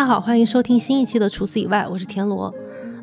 [0.00, 2.50] 大家好，欢迎收听新一期的《除此以外》，我是田螺。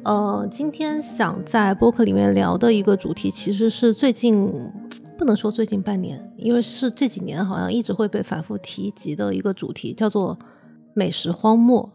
[0.03, 4.51] 呃，今天想在播客里面聊的一个主题，其实是最近
[5.15, 10.35] 不能说最近半年，因为是这几年好像一直会被反复提及的一个主题，叫做
[10.95, 11.87] 美食荒漠。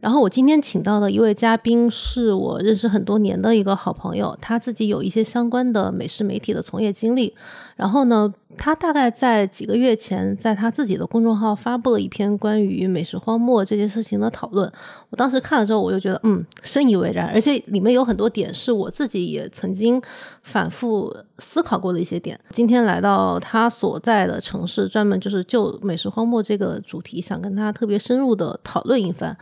[0.00, 7.34] 然后我今天请到的一位嘉宾是我认识很多年的一个好朋友，他自己有一些相关的美食媒体的从业经历。
[7.74, 14.70] 然后呢，他大概在几个月前，在他自己的公众号发布了一篇关于美食荒漠这件事情的讨论。
[15.10, 20.00] 我当时看了之后，我就觉得嗯，深以为然，而且里面有很多点是我自己也曾经
[20.42, 22.38] 反复思考过的一些点。
[22.50, 29.36] 今天来到他所在的城市，专门就是就美食荒漠这个主题，想跟他特别深入的讨论一番。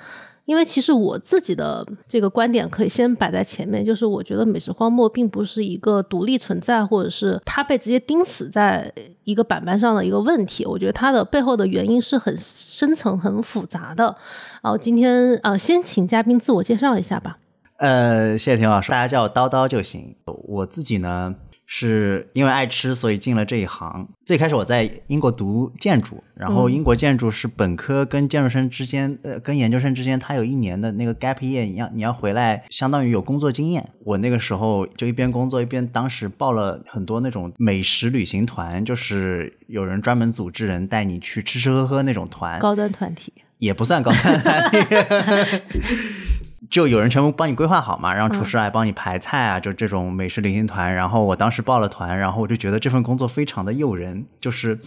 [0.47, 8.91] 因为其实我自己的这个观点可以先摆在前面，就是我觉得美食荒漠并不是一个独立存在，或者是它被直接钉死在
[9.25, 10.64] 一个板板上的一个问题。
[10.64, 14.16] 我觉得它的背后的原因是很深层、很复杂的。
[14.62, 17.38] 然后今天呃，先请嘉宾自我介绍一下吧。
[17.78, 20.14] 呃，谢谢田老师，大家叫我叨叨就行。
[20.25, 21.34] 我自己呢。
[21.67, 24.09] 是因为爱吃，所以进了这一行。
[24.25, 33.89] 最开始我在英国读建筑，然后英国建筑是本科跟建筑生之间，呃，跟研究生之间，他有一年的那个 gap year，你要你要回来，相当于有工作经验。
[34.05, 45.78] 我那个时候就一边工作一边，当时报了很多那种美食旅行团，就是有人专门组织人带你去吃吃喝喝那种团，高端团体也不算高端团体。
[46.70, 50.94] 就有人全部帮你规划好嘛，让厨师来帮你排菜啊，就这种美食旅行团。
[50.94, 54.78] 然后我当时报了团，然后我就觉得这份工作非常的诱人，就是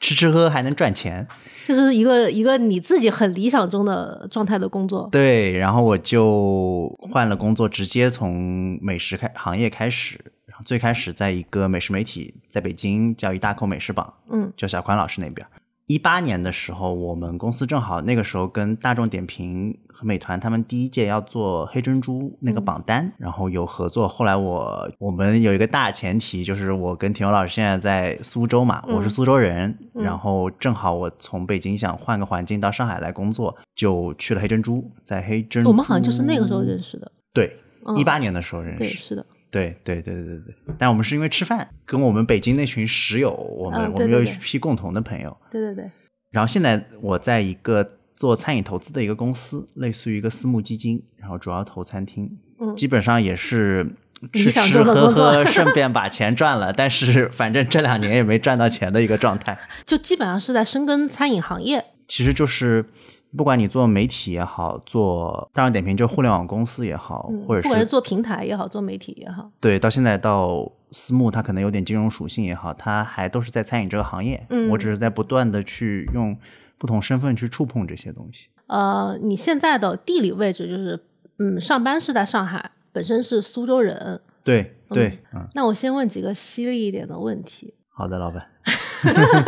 [0.00, 1.26] 吃吃喝还能赚钱，
[1.64, 5.08] 就是一个一个你自己很理想中的状态的工作。
[5.12, 10.20] 对，然后我就换了工作，直接从美食开行业开始。
[10.64, 15.46] 最开始在一个美食媒体，在北京叫一大口美食榜，嗯，叫小宽老师那边。
[15.86, 24.08] 一八年的时候，我们公司正好那个时候跟大众点评和美团他们第一届要做黑珍珠那个榜单，然后有合作。
[24.08, 35.70] 后来我我们有一个大前提，就是我跟田勇老师现在在苏州嘛，我是苏州人，然后正好我从北京想换个环境到上海来工作，就去了黑珍珠，在黑珍珠。
[35.70, 37.12] 我们好像就是那个时候认识的。
[37.32, 37.56] 对，
[37.94, 38.78] 一八年的时候认识。
[38.78, 39.24] 对，是的。
[39.50, 45.36] 对对对对对对，但我们是因为吃饭，跟我们北京那群室友，我们我们有一批共同的朋友。
[45.50, 45.90] 对对对。
[46.30, 52.30] 然后现在我在一个做餐饮投资的一个公司，类似于一个私募基金，然后主要投餐厅，
[52.76, 53.86] 基本上也是
[54.32, 56.72] 吃吃喝喝， 顺便把钱赚了。
[56.72, 61.84] 但是反正这两年也没赚到钱的一个状态，就基本上是在深耕餐饮行业。
[62.08, 62.84] 其实就是。
[63.36, 74.46] 不管你做媒体也好，做大众点评就互联网公司也好，或者是不管是做平台也好，做媒体也好，对，到现在到私募，它可能有点金融属性也好，它还都是在餐饮这个行业。
[74.50, 76.36] 嗯，我只是在不断的去用
[76.78, 78.48] 不同身份去触碰这些东西。
[78.68, 81.04] 呃，你现在的地理位置就是，
[81.38, 84.20] 嗯，上班是在上海，本身是苏州人。
[84.42, 85.46] 对对，嗯。
[85.54, 87.74] 那我先问几个犀利一点的问题。
[87.90, 88.46] 好的，老板。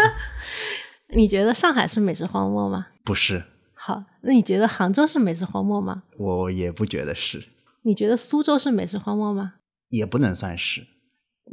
[1.17, 2.89] 你觉得上海是美食荒漠吗？
[3.03, 3.43] 不是。
[3.89, 6.03] 好，那你觉得杭州是美食荒漠吗？
[6.19, 7.43] 我也不觉得是。
[7.85, 9.55] 你觉得苏州是美食荒漠吗？
[9.89, 10.83] 也不能算是。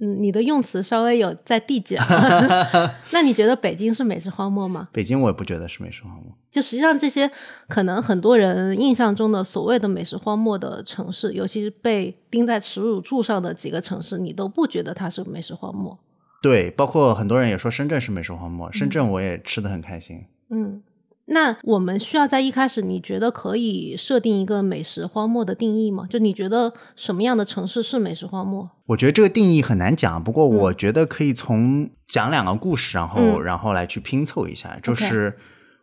[0.01, 1.97] 嗯，你的用词稍微有在递减。
[3.13, 4.89] 那你觉得北京是美食荒漠吗？
[4.91, 6.37] 北京我也不觉得是美食荒漠。
[6.51, 7.31] 就实际上这些
[7.69, 15.97] 可能很多人印象中的所谓的美食荒漠的城市，尤其是被钉在耻辱柱上的几个城市，你都不觉得它是美食荒漠？
[16.41, 18.69] 对，包括很多人也说深圳是美食荒漠。
[18.73, 20.25] 深圳我也吃的很开心。
[20.49, 20.83] 嗯。
[21.27, 26.05] 那我们需要在一开始，你觉得可以设定一个美食荒漠的定义吗？
[26.07, 28.69] 就你觉得什么样的城市是美食荒漠？
[28.85, 34.77] 我觉得这个定义很难讲，不过我觉得可以从讲两个故事，然后然后来去拼凑一下。
[34.83, 35.35] 就是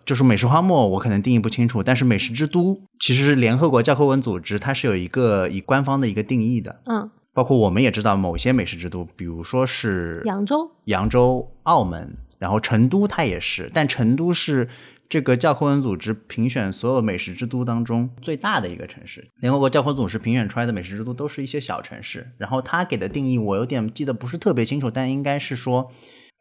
[0.07, 6.83] 就是美食荒漠，我可能定义不清楚，但是美食之都，其实联合国教科文组织它是有一个以官方的一个定义的。
[6.87, 14.69] 嗯，包括我们也知道某些美食之都，比如说是扬州、扬州、澳门，然后成都它也是，但成都是。
[15.13, 22.33] 这个教科文组织评选所有美食之都当中最大的一个城市，联合国教科文组织评选出来的美食之都都是一些小城市。
[22.39, 25.93] 然后他给的定义我有点记得不是特别清楚，但应该是说，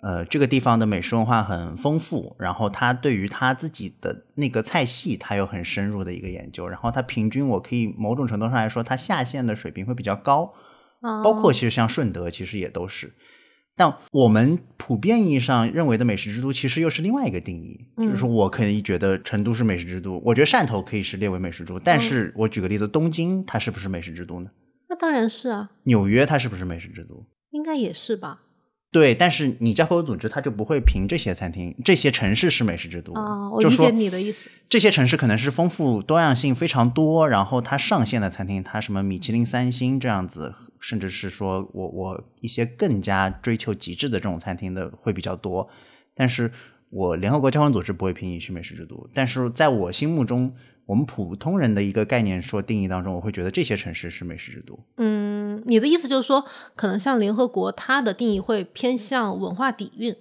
[0.01, 6.65] 呃，这个地方的美食文化很丰富，然后他对于他自己的那个菜系，他有很深入的一个研究。
[6.65, 10.53] 然后他平均，我可以某种程度上来说，他下线的水平会比较高，
[11.21, 13.13] 包括其实像顺德，其实也都是。
[13.75, 17.87] 但我们普遍意义上认为的美食之都，其实又是另外一个定义。
[17.97, 21.79] 就是说我可以觉得成都是美食之都，我觉得汕头可以是列为美食之都。
[21.79, 24.51] 但是我举个例子，东京它是不是美食之都呢？
[24.89, 25.71] 那当然是啊。
[25.83, 27.25] 纽约它是不是美食之都？
[27.51, 28.41] 应该也是吧。
[28.91, 34.49] 对，但是你教科文组织它就不会评这些餐厅，这些城市是美食之都啊，我理解你的意思。
[34.67, 45.69] 这些城市可能是丰富多样性非常多，然后它上线的餐厅，它什么米其林三星这样子，甚至是说我我一些更加追求极致的这种餐厅的会比较多。
[46.13, 46.51] 但是
[46.89, 50.53] 我联合国教科文组织不会评你是美食之都，但是在我心目中，
[50.91, 54.77] 我们普通人的一个概念说定义当中，我会觉得这些城市是美食之都。
[54.97, 56.43] 嗯，你的意思就是说，
[56.75, 60.13] 可能像联合国，它的定义会偏向文化底蕴，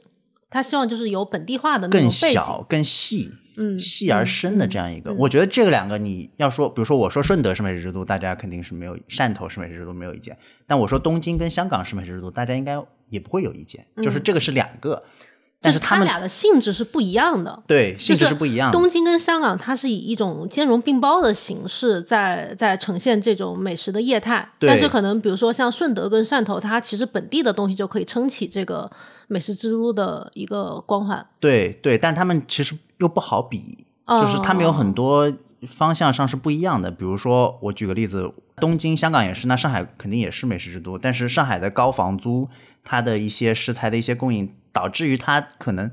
[0.48, 2.08] 它希望就是有本地化的那种更。
[2.08, 5.10] 小、更细、嗯细而深的这样一个。
[5.10, 10.38] 嗯嗯我觉得这个两个你要说，比如说我说顺德是美食之都，大家肯定是没有；汕头是美食之都，没有意见。
[10.68, 13.84] 但我说东京跟香港是美食之都，大家应该也不会有意见。
[13.96, 15.10] 就是这个是两个，嗯
[15.60, 17.62] 就是他们俩的性质是不一样的。
[17.66, 18.78] 对性质是不一样的。
[18.78, 28.90] 东京跟香港，它是以一种兼容并包的形式在在呈现这种美食的业态，对但是可能比如说像顺德跟汕头，它其实本地的东西就可以撑起这个
[29.28, 31.26] 美食之都的一个光环。
[31.38, 35.30] 对对，但他们其实又不好比，哦就是他们有很多
[35.68, 36.90] 方向上是不一样的。
[36.90, 42.48] 比如说，我举个例子，东京、香港也是，那上海肯定也是美食之都，但是上海的高房租，
[42.82, 45.90] 它的一些食材的一些供应，导致于它可能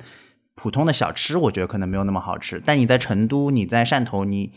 [0.56, 2.62] 普通的小吃，我觉得可能没有那么好吃。
[2.66, 4.52] 但你在成都，你在汕头，你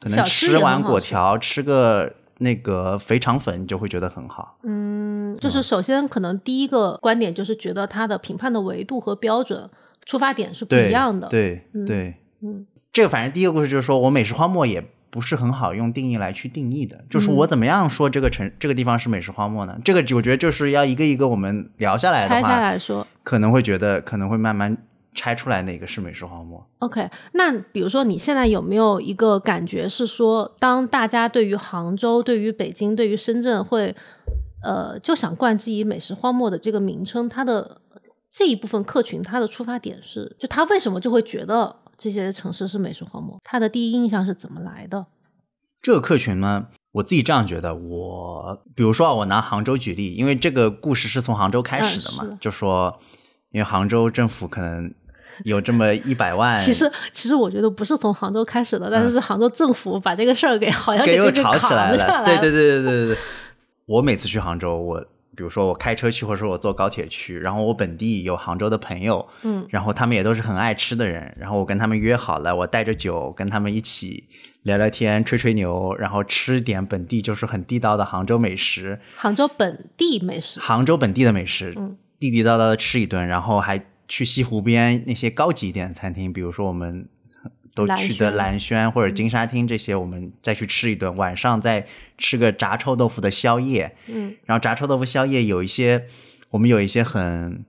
[0.00, 4.58] 可能吃吃碗也很好吃粿条，吃个那个肥肠粉，你就会觉得很好。
[4.62, 9.70] 嗯，就是首先可能第一个观点就是觉得它的评判的维度和标准
[10.04, 19.78] 出发点是不，一样的。，对嗯对，嗯这个反正第一个故事就是说我美食荒漠也不是很好用定义来去定义的，就是嗯我怎么样说这个城、这个地方是美食荒漠呢？
[19.84, 24.74] 这个我觉得就是要一个一个我们聊下来拆下的话，来说可能会觉得可能会慢慢
[25.14, 26.66] 拆出来哪个是美食荒漠。
[26.78, 27.10] ，OK。
[27.32, 33.94] 那比如说你现在有没有一个感觉是说，当大家对于杭州、对于北京、对于深圳会
[34.64, 37.82] 呃就想冠之以美食荒漠的这个名称，它的
[38.30, 43.38] 这一部分客群，它的出发点是，就他为什么就会觉得这些城市是美食荒漠？
[43.44, 45.06] 他的第一印象是怎么来的？
[45.80, 52.98] 这个客群呢，我自己这样觉得，我比如说啊我拿杭州举例，因为这个故事是从杭州开始的嘛，就说
[53.50, 54.92] 因为杭州政府可能
[55.44, 62.24] 有这么一百万，其实，其实我觉得不是从杭州开始的，但是是杭州政府把这个事儿给好像嗯给又给给吵起来了。
[62.24, 63.18] 对对对对对对对。
[63.86, 65.04] 我每次去杭州，我
[65.36, 69.66] 比如说我开车去，或者说我坐高铁去，然后我本地有杭州的朋友，嗯。
[69.70, 74.24] 然后他们也都是很爱吃的人，然后我跟他们约好了，我带着酒跟他们一起
[74.62, 87.08] 聊聊天、吹吹牛，然后吃点本地就是很地道的杭州美食，杭州本地美食，杭州本地的美食，嗯地地道道的吃一顿，然后还去西湖边那些高级一点的餐厅，比如说我们
[87.74, 91.86] 都去的轩蓝轩或者金沙厅这些，我们再去吃一顿，晚上再
[92.18, 96.04] 吃个炸臭豆腐的宵夜，嗯然后炸臭豆腐宵夜有一些，
[96.50, 97.64] 我们有一些很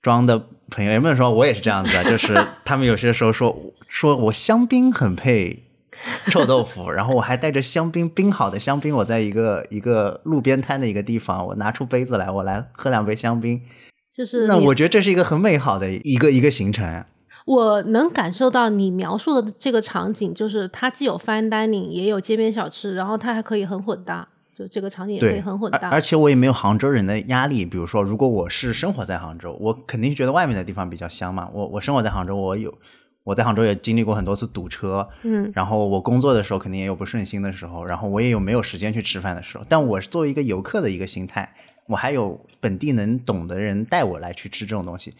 [0.00, 5.62] 装的朋友，也不能说我也是这样子的，就是他们有些时候说说我香槟很配
[6.30, 13.60] 臭豆腐，然后我还带着香槟冰好的香槟，我在一个一个路边摊的一个地方，我拿出杯子来，我来喝两杯香槟。
[14.12, 17.04] 就是那我觉得这是一个很美好的一个一个行程。
[17.44, 25.88] 我能感受到你描述的这个场景，就是它既有 fine dining，也有街边小吃，然后它还可以很混搭，就这个场景也可以，很混搭。
[25.88, 27.66] 而而且我也没有杭州人的压力。
[27.66, 31.50] 比如说，如果我是生活在杭州，我肯定是觉得外面的地方比较香嘛。
[31.52, 32.72] 我我生活在杭州，我有
[33.24, 39.64] 我在杭州也经历过很多次堵车，嗯然后我工作的时候肯定也有不顺心的时候，然后我也有没有时间去吃饭的时候。
[39.68, 41.54] 但我是作为一个游客的一个心态，
[41.88, 45.14] 我还有本地能懂的人带我来去吃这种东西，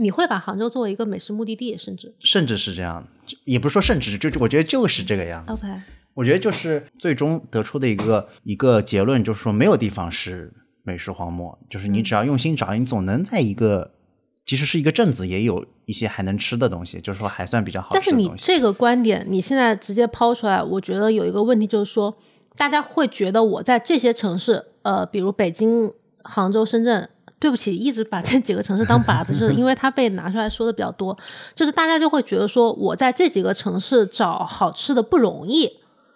[0.00, 3.06] 你会把杭州作为一个美食目的地，甚至甚至是这样，
[3.44, 5.52] 也不是说甚至，就我觉得就是这个样子。
[5.52, 5.66] OK，
[6.14, 10.52] 我觉得就是最终得出的一个一个结论，就是说没有地方是
[10.82, 13.92] 美食荒漠，就是你只要用心找，你总能在一个
[14.44, 18.42] 即使是一个镇子，也有一些还能吃的东西，就是说还算比较好但是吃的东西。
[18.42, 22.16] 你这个观点，你现在直接抛出来，我觉得有一个问题就是说，
[22.56, 25.92] 大家会觉得我在这些城市，呃，比如北京、
[26.22, 27.08] 杭州、深圳。
[27.40, 31.16] 对不起，一直把这几个城市当靶子，就是因为它被拿出来说的比较多，
[31.54, 35.68] 就是大家就会觉得说，我在这几个城市找好吃的不容易，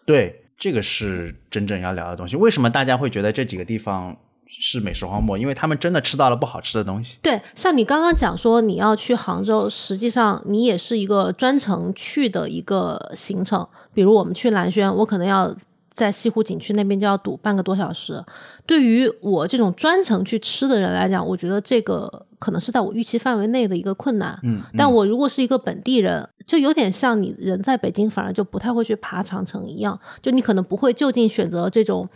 [0.05, 2.37] 对，这个是真正要聊的东西。
[2.37, 4.15] 为什么大家会觉得这几个地方
[4.47, 5.39] 是美食荒漠？
[5.39, 7.17] 因为他们真的吃到了不好吃的东西。
[7.23, 13.67] 对，像你刚刚讲说你要去杭州，实际上你也是一个专程去的一个行程。
[13.95, 15.57] 比如我们去蓝轩，我可能要
[15.95, 18.23] 在西湖景区那边就要堵半个多小时。
[18.67, 24.39] 对于我这种专程去吃的人来讲，我觉得这个可能是在我预期范围内的一个困难。
[24.43, 32.09] 嗯，但我如果是一个本地人，就有点像你人在北京，反而就不太会去爬长城一样，就你可能不会就近选择这种。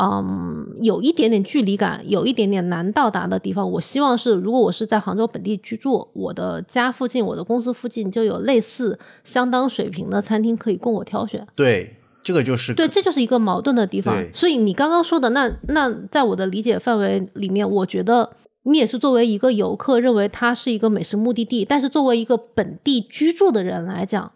[0.00, 3.68] 嗯，有一点点距离感，有一点点难到达的地方。
[3.68, 11.44] 我希望是，如果我是在杭州本地居住，我的家附近、我的公司附近就有类似相当水平的餐厅可以供我挑选。
[11.56, 14.24] 对，这个就是对，这就是一个矛盾的地方。
[14.32, 18.30] 所以你刚刚说的那那，在我的理解范围里面，我觉得
[18.64, 24.32] 你也是作为一个游客，认为它是一个美食目的地，但是作为一个本地居住的人来讲，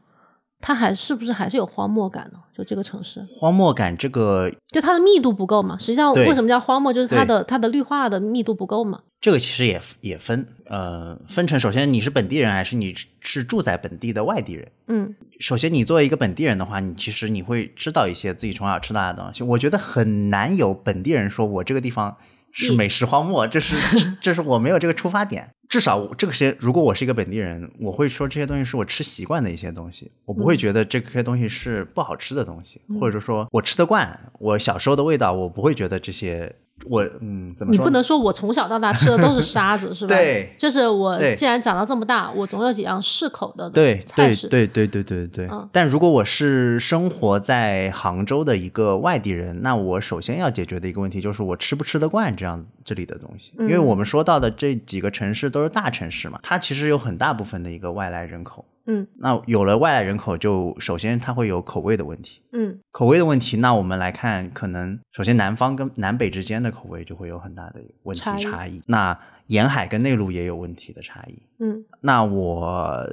[0.63, 2.39] 它还是不是还是有荒漠感呢？
[2.57, 5.77] 就这个城市，荒漠感，这个就它的密度不够嘛。
[5.77, 6.93] 实际上，为什么叫荒漠？
[6.93, 9.01] 就是它的它的绿化的密度不够嘛。
[9.21, 14.69] 这个其实也也分，呃，分成首先你是本地人还是你是住在本地的外地人。
[14.87, 19.43] 嗯首先，你作为一个本地人的话，你其实你会知道一些自己从小吃大的东西。
[19.43, 22.17] 我觉得很难有本地人说我这个地方
[22.53, 25.49] 是美食荒漠，这是这 这是我没有这个出发点。
[25.69, 36.55] 至少这个些，如果我是一个本地人，我会说这些东西是我吃习惯的一些东西，我不会觉得这些东西是不好吃的东西，或者说我吃得惯，我小时候的味道，我不会觉得这些
[36.89, 37.79] 我嗯怎么说？
[37.79, 40.15] 你不能说我从小到大吃的都是 沙子，是吧？
[40.15, 44.49] 对就是 我既然长到这么大，我总有几样适口的对对菜式。
[44.49, 45.47] 对对对对对。
[45.51, 58.65] 嗯但如果我是生活在杭州的一个外地人，那我首先要解决的一个问题就是我吃不吃得惯这样这里的东西，因为嗯我们说到的这几个城市都是大城市嘛，它其实有很大部分的一个外来人口。
[58.87, 62.43] 嗯那有了外来人口，就首先它会有口味的问题。
[62.53, 68.83] 嗯口味的问题，那我们来看，可能首先南方跟南北之间的口味就会有很大的问题差异差异。
[68.87, 71.43] 那沿海跟内陆也有问题的差异。
[71.59, 73.07] 嗯那我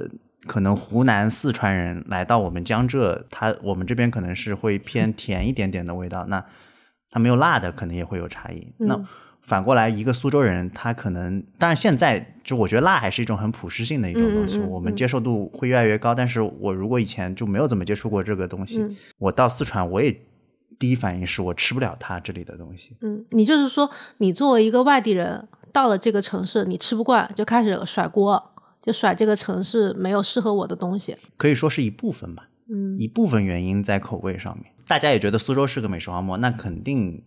[0.46, 6.44] 可能湖南、四川人来到我们江浙，他我们这边可能是会偏甜一点点的味道，那
[7.10, 8.72] 他没有辣的，可能也会有差异。
[8.78, 9.04] 嗯那
[9.42, 16.14] 反过来，一个苏州人，他可能当然现在就我觉得辣还是一种很普适性的一种东西，嗯嗯嗯我们接受度会越来越高。
[16.14, 20.20] 但是我如果以前就没有怎么接触过这个东西，嗯我到四川，我也
[20.78, 22.96] 第一反应是我吃不了它这里的东西。
[23.00, 31.16] 嗯，你就是说，你作为一个外地人，到了这个城市，你吃不惯，就开始甩锅，就甩这个城市没有适合我的东西。
[31.36, 34.72] 可以说是一部分吧，嗯一部分原因在口味上面。
[34.86, 37.22] 大家也觉得苏州是个美食荒漠，那肯定，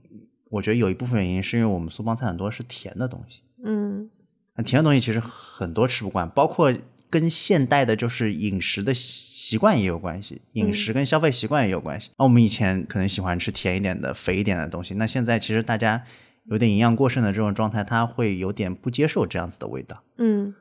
[0.53, 4.07] 我觉得有一部分原因是因为我们苏帮菜很多是甜的东西，嗯
[4.55, 6.72] 那甜的东西其实很多吃不惯，包括
[7.10, 12.12] 跟现代的就是饮食的习惯也有关系，饮食跟消费习惯也有关系。
[12.19, 16.03] 那、我们以前可能喜欢吃甜一点的、肥一点的东西，那现在其实大家
[16.45, 20.03] 有点营养过剩的这种状态，他会有点不接受这样子的味道。
[20.19, 20.53] 嗯，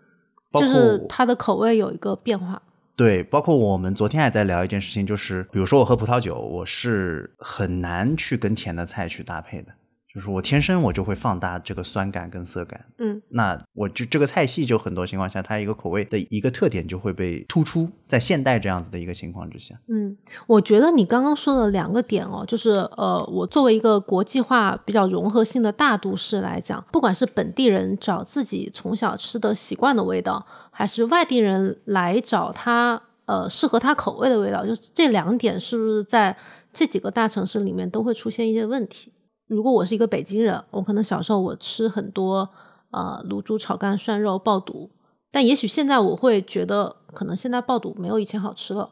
[0.54, 2.62] 就是它的口味有一个变化。
[2.96, 9.72] 对，包括我们昨天还在聊一件事情，就是比如说我喝葡萄酒，我是很难去跟甜的菜去搭配的，
[10.14, 12.84] 就是我天生我就会放大这个酸感跟涩感。
[12.98, 19.74] 嗯那我就这个菜系就很多情况下，它一个口味的一个特点就会被突出，在现代这样子的一个情况之下。
[19.88, 20.16] 嗯，
[20.46, 36.36] 我觉得你刚刚说的两个点哦，就是呃，我作为一个国际化比较融合性的大都市来讲，不管是本地人找自己从小吃的习惯的味道，还是外地人来找他呃适合他口味的味道，就是这两点是不是在
[36.72, 39.12] 这几个大城市里面都会出现一些问题？
[39.52, 42.48] 如果我是一个北京人，我可能小时候我吃很多
[42.90, 44.90] 呃卤猪、炒肝、涮肉、爆肚，
[45.30, 48.88] 但也许现在我会觉得，可能现在爆肚没有以前好吃了。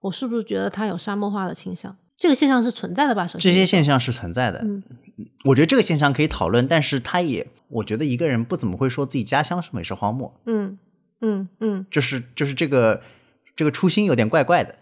[0.00, 1.94] 我是不是觉得它有沙漠化的倾向？
[2.16, 3.26] 这个现象是存在的吧？
[3.26, 4.82] 首先，这些现象是存在的，嗯
[5.44, 10.78] 我觉得这个现象可以讨论，但是它也，我觉得一个人不怎么会说自己家乡是美食荒漠，嗯
[11.20, 13.02] 嗯嗯就是就是这个
[13.54, 14.74] 这个初心有点怪怪的，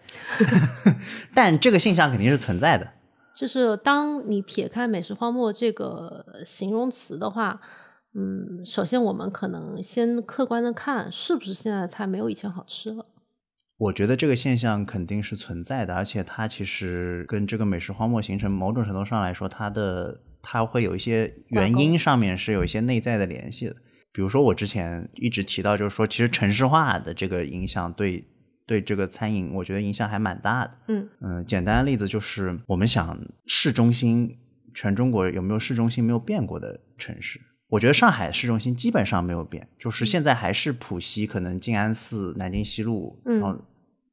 [1.35, 2.91] 但这个现象肯定是存在的。
[3.37, 7.61] 就是当你撇开美食荒漠这个形容词的话，
[8.15, 13.05] 嗯，首先我们可能先客观的看，是不是现在的菜没有以前好吃了？
[13.77, 23.75] 我觉得这个现象肯定是存在的，而且它其实跟这个美食荒漠形成某种程度上来说，它的它会有一些原因上面是有一些内在的联系的。
[24.11, 28.25] 比如说我之前一直提到，就是说其实城市化的这个影响对
[28.67, 30.71] 对这个餐饮，我觉得影响还蛮大的。
[30.89, 34.37] 嗯嗯，简单的例子就是我们想市中心，
[34.75, 37.41] 全中国有没有市中心没有变过的城市？
[37.69, 43.59] 我觉得上海市中心基本上没有变，就是现在还是浦西，可能静安寺、南京西路，嗯然后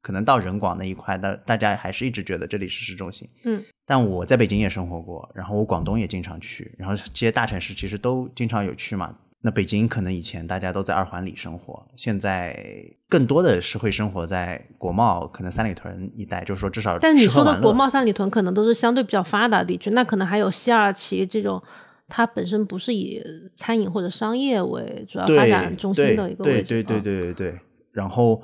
[0.00, 3.28] 可能到人广那一块，大大家还是一直觉得这里是市中心。
[3.44, 9.14] 嗯但我在北京也生活过，然后我广东也经常去，然后这些大城市其实都经常有去嘛。
[9.46, 21.62] 那北京可能以前大家都在二环里生活，现在更多的是会生活在国贸，可能三里屯一带，就是说至少但你说的国贸、三里屯可能都是相对比较发达的地区，那可能还有西二旗这种，
[22.08, 23.22] 它本身不是以
[23.54, 26.68] 餐饮或者商业为主要发展中心的一个位置。
[26.68, 27.60] 对对对对对对。
[27.92, 28.40] 然后，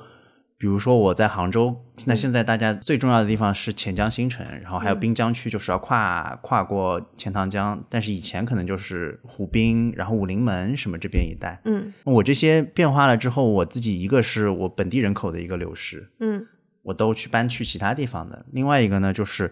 [0.61, 1.75] 比如说我在杭州，
[2.05, 11.59] 那现在大家最重要的地方是钱江新城，然后还有滨江区，就是要跨跨过钱塘江，但是以前可能就是湖滨，然后武林门什么这边一带。
[11.65, 16.45] 嗯我这些变化了之后，我自己一个是我本地人口的一个流失，嗯
[16.83, 18.45] 我都去搬去其他地方的。
[18.51, 19.49] 另外一个呢，就是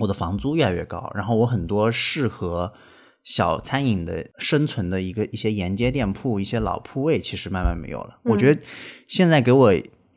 [0.00, 2.74] 我的房租越来越高，然后我很多适合
[3.24, 8.18] 小餐饮的生存的一个一些沿街店铺、一些老铺位，其实慢慢没有了。
[8.24, 8.60] 我觉得
[9.08, 9.72] 现在给我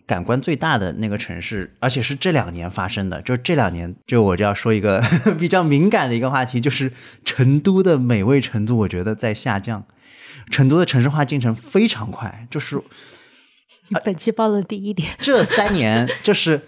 [0.07, 5.03] 感官最大的那个城市，而且是这两年发生的，就是这两年，就我就要说一个
[5.39, 6.91] 比较敏感的一个话题，就是
[7.24, 9.83] 成都的美味程度，我觉得在下降。
[10.51, 12.79] 成都的城市化进程非常快，就是
[14.03, 15.09] 本期报了第一点。
[15.17, 16.62] 这三年就是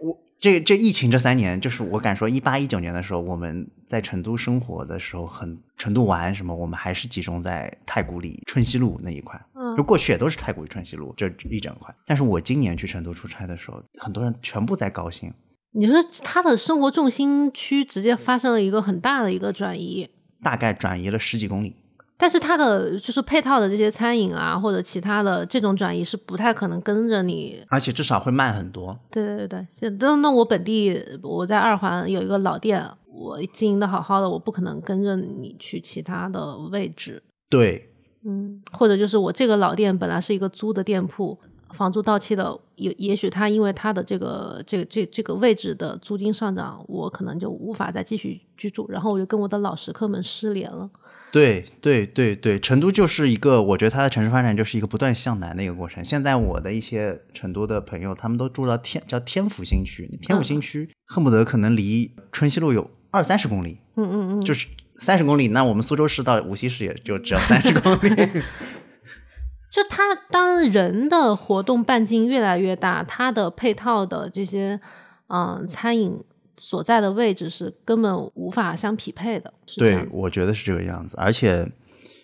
[0.00, 9.38] 我这这疫情这三年，就是我敢说，一八一九年的时候，我们在成都生活的时候，很成都玩什么，我们还是集中在太古里、春熙路那一块。
[9.62, 11.94] 嗯就过去也都是太古里、春熙路这一整块。
[12.06, 15.32] 但是我今年去成都出差的时候，很多人全部在高新。
[15.74, 20.08] 你说他的生活重心区直接发生了一个很大的一个转移，
[20.42, 21.76] 大概转移了十几公里，
[22.18, 27.64] 但是它的就是配套的这些餐饮啊，或者其他的这种转移是不太可能跟着你。
[27.68, 28.98] 而且至少会慢很多。
[29.10, 37.22] 对对对对，现那那我本地我在二环有一个老店，我经营的好好的，我不可能跟着你去其他的位置。
[37.48, 37.91] 对，
[38.24, 41.38] 嗯，或者就是我这个老店本来是一个租的店铺，
[41.74, 50.90] 房租到期了，也也许他因为他的这个这个这这个位置的租金上涨，我可能就无法再继续居住，然后我就跟我的老食客们失联了。
[51.32, 56.04] 对对对对，成都就是一个，我觉得它的城市发展就是一个不断向南的一个过程。
[56.04, 64.68] 现在我的一些成都的朋友，他们都住到天叫天府新区，天府新区恨不得可能离春熙路有二三十公里，嗯嗯嗯，就是
[65.02, 67.98] 三十公里，那我们苏州市到无锡市也就只要三十公里。
[69.68, 74.78] 就它当人的活动半径越来越大，它的配套的这些
[75.26, 76.22] 嗯餐饮
[76.56, 79.52] 所在的位置是根本无法相匹配的。
[79.76, 81.16] 对，我觉得是这个样子。
[81.18, 81.66] 而且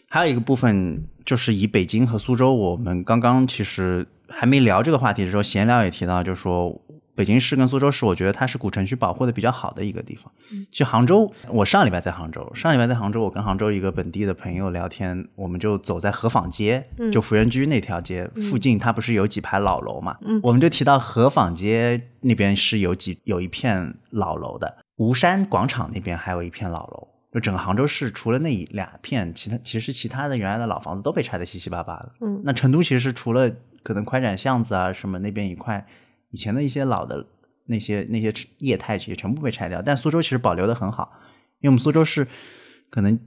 [0.08, 6.80] 还有一个部分，就是以北京和苏州，我们刚刚其实还没聊这个话题的时候，闲聊也提到，就是说
[7.18, 10.33] 北京市跟苏州市，我觉得它是古城区保护的比较好的一个地方。
[10.70, 20.16] 去杭州，我上礼拜在杭州，上礼拜在杭州，我跟杭州一个本地的朋友聊天，我们就走在河坊街，就福源居那条街附近，它不是有几排老楼嘛？
[20.44, 27.09] 我们就提到河坊街那边是有几有一片老楼的，吴山广场那边还有一片老楼。
[27.33, 32.12] 就整个杭州市除了那一两片，其他其实其他的原来的老房子都被拆得七七八八的。
[32.20, 33.52] 嗯那成都其实除了
[33.83, 35.85] 可能宽窄巷子啊什么那边一块，
[36.30, 37.26] 以前的一些老的
[37.66, 41.12] 那些那些业态也全部被拆掉，但苏州其实保留的很好，
[41.60, 42.26] 因为我们苏州是
[42.90, 43.18] 可能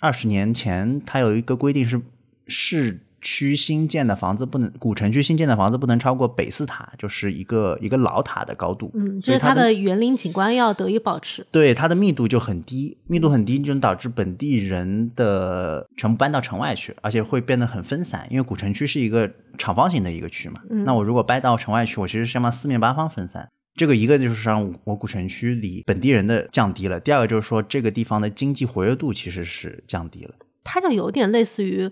[0.00, 2.00] 二十年前它有一个规定是
[2.46, 11.46] 市区新建的房子不能古城区新建的房子不能超过北四塔，就是一个一个老塔的高度，嗯，所以它就是它的园林景观要得以保持。
[11.50, 20.60] 对它的密度就很低，密度很低就导致本地人的全部搬到城外去，而且会变得很分散，因为古城区是一个长方形的一个区嘛。
[20.70, 23.48] 嗯那我如果搬到城外去，我其实是要么四面八方分散。
[23.74, 30.34] 这个一个就是让我古城区里本地人的降低了，第二个就是说这个地方的经济活跃度其实是降低了。
[30.64, 31.88] 它就有点类似于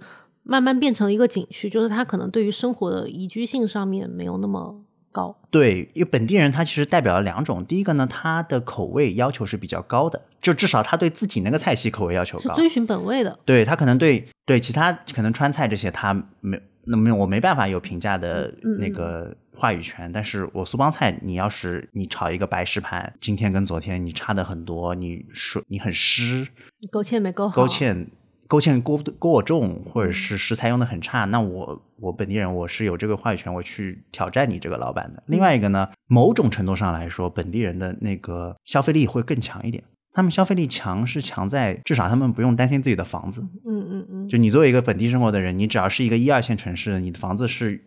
[0.48, 5.36] 慢慢变成了一个景区，就是它可能对于生活的宜居性上面没有那么高。
[5.50, 12.42] 对，因为本地人他其实代表了两种，第一个呢，他的口味要求是比较高的，就至少他对自己那个菜系口味要求高。
[12.42, 13.36] 是遵循本味的。
[13.44, 26.46] 对他可能对对其他可能川菜这些他没那么我没办法有评价的嗯那个话语权，但是我苏帮菜，你要是你炒一个白石盘，今天跟昨天你差的很多，你说你很湿，
[26.92, 28.06] 勾芡没勾好，勾芡
[28.48, 35.22] 勾芡过过重，或者是食材用的很差，那我我本地人我是有这个话语权，我去挑战你这个老板的。
[35.26, 39.82] 另外一个呢，某种程度上来说，本地人的那个消费力会更强一点。
[40.12, 43.42] 他们消费力强是强在至少他们不用担心自己的房子。
[43.66, 47.85] 嗯嗯嗯，就你作为一个本地生活的人，你只要是一个一二线城市，你的房子是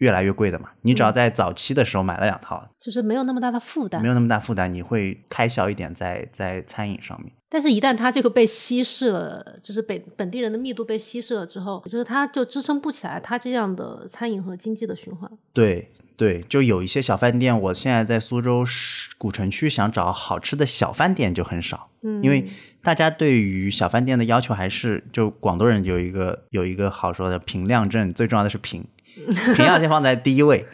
[0.00, 0.68] 越来越贵的嘛。
[0.82, 4.08] 你只要在早期的时候买了两套，就是没有那么大的负担没。
[4.08, 7.32] 有那么大负担，你会开销一点在在餐饮上面。
[7.48, 15.28] 但是，一旦它这个被稀释了，就是本本地人的密度被稀释了之后，就是它就支撑不起来它这样的餐饮和经济的循环。
[15.52, 22.46] 对对，就有一些小饭店，我现在在苏州市古城区想找好吃的小饭店就很少，嗯，因为
[22.82, 28.86] 大家对于小饭店的要求还是就广东人有一个有一个好说的平量证，最重要的是平，
[29.56, 30.66] 平要先放在第一位。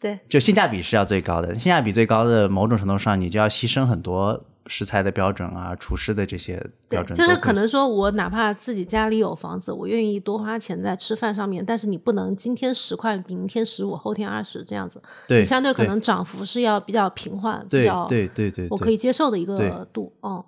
[0.00, 20.42] 对，就性价比是要最高的，性价比最高的某种程度上，你就要牺牲很多食材的标准啊，厨师的这些标准，就是可能说我哪怕自己家里有房子，我愿意多花钱在吃饭上面，但是你不能今天十块，明天十五，后天二十这样子，对，相对可能涨幅是要比较平缓，比较对对对，我可以接受的一个度，哦。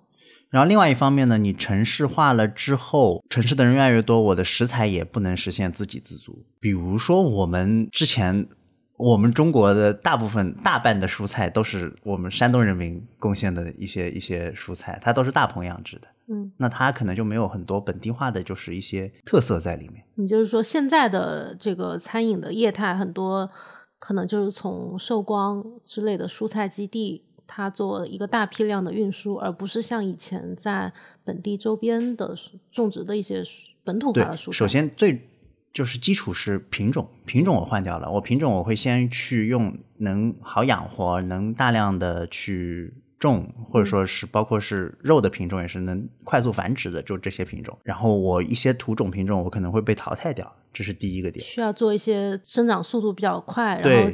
[0.52, 6.44] 然后另外一方面呢，你城市化了之后，城市的人越来越多，我的食材也不能实现自给自足。
[6.60, 8.46] 比如说我们之前，
[8.98, 20.04] 我们中国的大部分大半的蔬菜都是我们山东人民贡献的一些一些蔬菜，它都是大棚养殖的，嗯，那它可能就没有很多本地化的就是一些特色在里面。
[20.16, 23.50] 你就是说现在的这个餐饮的业态很多，
[23.98, 27.24] 可能就是从寿光之类的蔬菜基地。
[27.54, 30.90] 它做一个大批量的运输，而不是像以前在
[31.22, 32.34] 本地周边的
[32.70, 33.42] 种植的一些
[33.84, 34.52] 本土化的蔬菜。
[34.52, 35.28] 首先最
[35.74, 38.10] 就是基础是品种，品种我换掉了。
[38.10, 47.78] 我品种我会先去用能好养活、能大量的去种，或者说是包括是肉的品种也是能快速繁殖的，就这些品种。
[47.82, 51.44] 然后我一些土种品种我可能会被淘汰掉，这是第一个点。
[51.44, 54.10] 需要做一些生长速度比较快，然后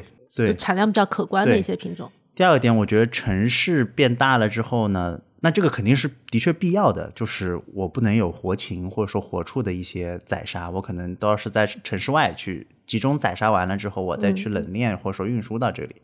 [0.59, 2.11] 产量比较可观的一些品种。
[2.39, 15.97] 第二个点，我觉得城市变大了之后呢，那这个肯定是的确必要的，就是我不能有活禽或者说活畜的一些宰杀，我可能都要是在城市外去集中宰杀完了之后，我再去冷链或者说运输到这里。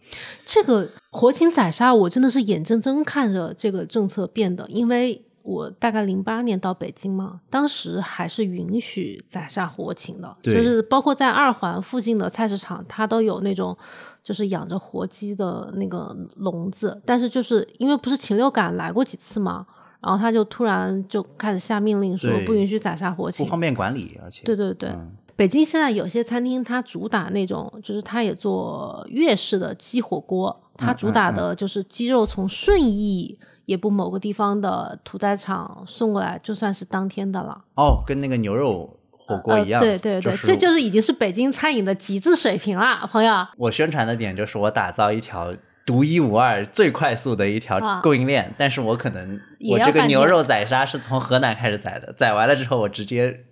[0.45, 5.23] 这个活禽宰杀，我真的是眼睁睁看着这个政策变的，因为。
[5.45, 13.77] 我大概零八年到北京嘛，当时还是允许宰杀活禽的，就是包括在二环附近的菜市场，它都有那种
[14.23, 16.99] 就是养着活鸡的那个笼子。
[17.05, 19.67] 但是就是因为不是禽流感来过几次嘛，
[20.01, 24.91] 然后他就突然就开始下命令说不允许宰杀活禽，不方便管理，而且对对对，
[25.37, 33.39] 北京现在有些餐厅它主打那种，就是它也做粤式的鸡火锅，它主打的就是鸡肉从顺义。
[33.67, 37.65] 也不某个地方的屠宰场送过来，就算是当天的了。
[37.75, 39.81] 哦，跟那个牛肉火锅一样。
[39.81, 43.47] 对对对，这就是已经是北京餐饮的极致水平了，朋友。
[43.57, 45.55] 我宣传的点就是我打造一条
[45.87, 53.45] 独一无二、最快速的一条供应链，但是我可能我这个牛肉宰杀是从河南开始宰的，宰完了之后我直接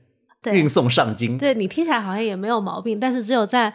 [0.44, 1.38] 运送上京。
[1.38, 3.72] 对你听起来好像也没有毛病，但是只有在。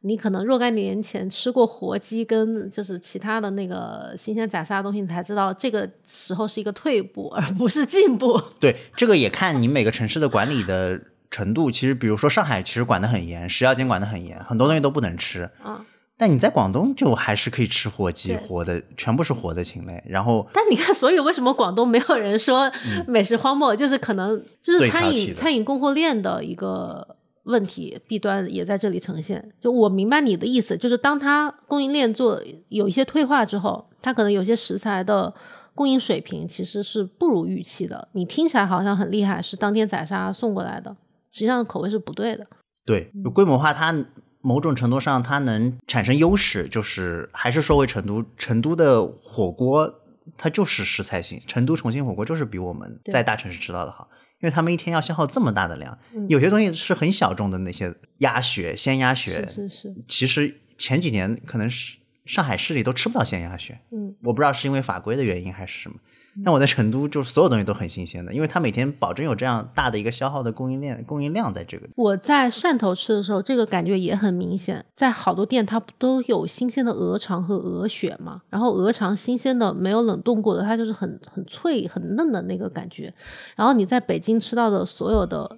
[0.00, 8.40] 你可能若干年前吃过活鸡跟就是其他的那个新鲜宰杀的东西，你才知道这个时候是一个退步，而不是进步。
[8.60, 11.00] 对，这个也看你每个城市的管理的
[11.32, 11.68] 程度。
[11.68, 15.50] 其实，比如说上海，其实管得很严，食药监管得很严，很多东西都不能吃。
[15.64, 15.84] 啊，
[16.16, 20.00] 但你在广东就还是可以吃活鸡，活的全部是活的禽类。
[20.06, 22.70] 然后，但你看，所以为什么广东没有人说
[23.08, 23.74] 美食荒漠？
[23.74, 27.16] 就是可能就是餐饮餐饮供货链的一个。
[27.48, 29.52] 问题弊端也在这里呈现。
[29.60, 35.34] 就我明白你的意思，就是当它供应链做有一些退化之后，它可能有些食材的
[35.74, 38.08] 供应水平其实是不如预期的。
[38.12, 40.94] 你听起来好像很厉害，是当天宰杀送过来的，
[41.30, 42.46] 实际上口味是不对的。
[42.84, 43.94] 对，规模化它
[44.40, 49.92] 某种程度上它能产生优势，就是还是说回成都，成都的火锅
[50.36, 54.08] 它就是食材性，成都重庆火锅就是比我们在大城市吃到的好。
[54.40, 55.98] 因为他们一天要消耗这么大的量，
[56.28, 59.94] 有些东西是很小众的，那些鸭血、鲜鸭血，是是。
[60.06, 65.96] 其实前几年可能是上海市里都吃不到鲜鸭血，嗯，我不知道是因为法规的原因还是什么。
[66.44, 71.88] 那我在成都，就是所有东西都很新鲜的，因为它每天保证有这样大的一个消耗的供应链、供应量在这个。
[71.96, 78.42] 我在汕头吃的时候，这个感觉也很明显，在好多店它不都有新鲜的鹅肠和鹅血嘛？
[78.50, 83.12] 然后鹅肠新鲜的，没有冷冻过的，它就是很很脆、很嫩的那个感觉。
[83.56, 85.56] 然后你在北京吃到的所有的，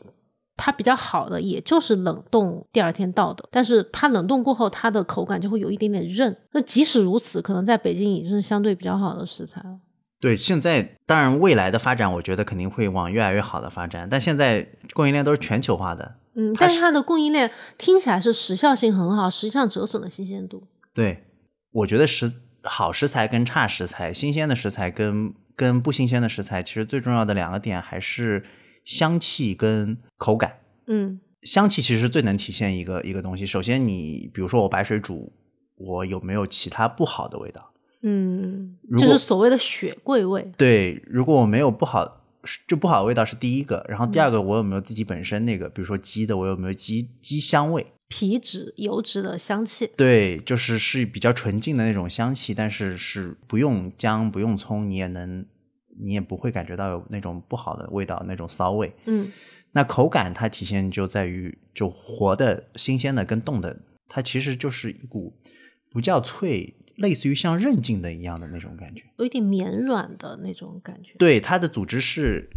[0.56, 6.36] 它比较好的，也就是冷冻第二天到的，但是它冷冻过后，它的口感就会有一点点韧。
[6.52, 9.78] 那即使如此，可能在北京已经是相对比较好的食材了。
[10.20, 14.06] 对，现在当然未来的发展，我觉得肯定会往越来越好的发展。
[14.10, 20.68] 但现在供应链都是全球化的，嗯，但是它的供应链听起来是时效性很好，实际上折损了新鲜度。
[20.92, 21.24] 对，
[21.72, 28.44] 我觉得食好食材跟差食材，新鲜的食材跟跟不新鲜的食材，其实最重要的两个点还是
[28.84, 30.58] 香气跟口感。
[30.86, 33.46] 嗯，香气其实最能体现一个一个东西。
[33.46, 35.32] 首先，你比如说我白水煮，
[35.76, 37.72] 我有没有其他不好的味道？
[38.02, 40.50] 嗯，就是所谓的血桂味。
[40.56, 42.22] 对，如果我没有不好，
[42.66, 43.84] 就不好的味道是第一个。
[43.88, 47.86] 然后第二个，我有没有自己本身那个，比如说鸡的，我有没有鸡鸡香味？
[48.08, 49.90] 皮脂、油脂的香气。
[49.96, 55.44] 对，就是是比较纯净的那种香气，但是是不用姜、不用葱，你也能，
[56.02, 58.90] 你也不会感觉到有那种不好的味道，那种骚味。
[59.04, 59.30] 嗯，
[59.72, 65.32] 那口感它体现就在于，就活的、新鲜的跟冻的，它其实就是一股
[65.92, 66.74] 不叫脆。
[67.00, 69.02] 类似于像韧劲的一样的那种感觉。
[69.16, 71.12] 有一点绵软的那种感觉。
[71.18, 72.48] 对，它的组织是，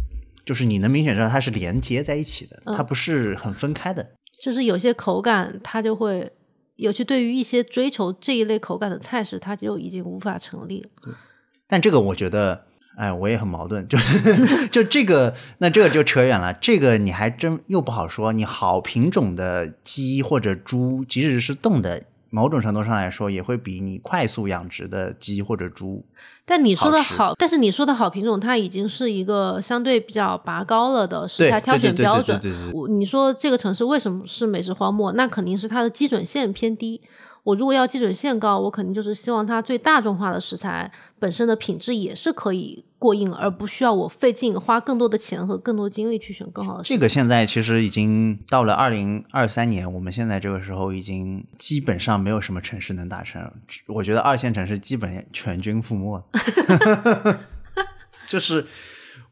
[0.44, 4.12] 就是你能明显知道它是连接在一起的，嗯它不是很分开的。
[4.38, 6.30] 就是有些口感它就会，
[6.76, 11.14] 尤其对于一些追求这一类口感的菜式，它就已经无法成立了。
[11.66, 13.96] 但这个我觉得，哎，我也很矛盾，就
[14.70, 16.52] 就这个，那这个就扯远了。
[16.52, 18.32] 这个你还真又不好说。
[18.32, 22.02] 你好品种的鸡或者猪，即使是冻的，
[22.34, 26.04] 某种程度上来说，也会比你快速养殖的鸡或者猪。
[26.44, 32.40] 但你说的好好，但是你说的好品种，它已经是一个相对比较拔高了的食对材挑选标准。
[32.72, 35.12] 我你说这个城市为什么是美食荒漠？
[35.12, 37.00] 那肯定是它的基准线偏低。
[37.44, 46.82] 我如果要基准线高，我肯定就是希望它最大众化的食材本身的品质也是可以过硬，而不需要我费劲花更多的钱和更多精力去选更好的。
[46.82, 53.52] 这个现在其实已经到了二零二三年，我们现在这个时候已经基本上没有什么城市能达成。
[53.88, 57.40] 我觉得二线城市基本全军覆没了。
[58.26, 58.66] 就是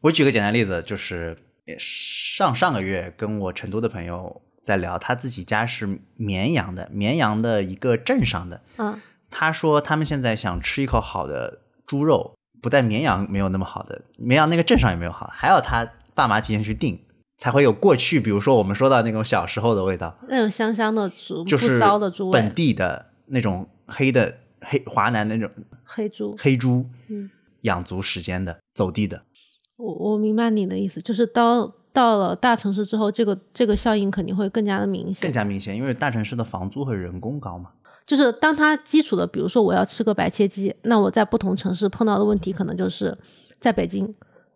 [0.01, 1.35] 我举个简单例子，就是
[1.79, 8.61] 上上个月跟我成都的朋友在聊，他自己家是绵阳的，绵阳的一个镇上的。
[8.77, 8.99] 嗯
[9.35, 16.99] 他说他们现在想吃一口好的猪肉，不在绵阳没有那么好的，绵阳那个镇上也没有好，还要他爸妈提前去订，
[17.39, 25.49] 才会有过去，比如说我们说到那种小时候的味道，那种香香的猪，不就是骚的猪味本，地的那种黑的黑华南那种
[25.83, 26.35] 黑猪。
[26.37, 29.23] 黑猪，嗯，养足时间的走地的，
[29.77, 35.31] 我我明白你的意思，就是到到了大城市之后，这个这个效应肯定会更加的明显更。
[35.31, 37.69] 加明显，因为大城市的房租和人工高嘛。
[38.05, 43.17] 就是当它基础的，比如说我要吃个白切鸡，那我在不同城市碰到的问题可能就是，
[43.61, 44.13] 在北京、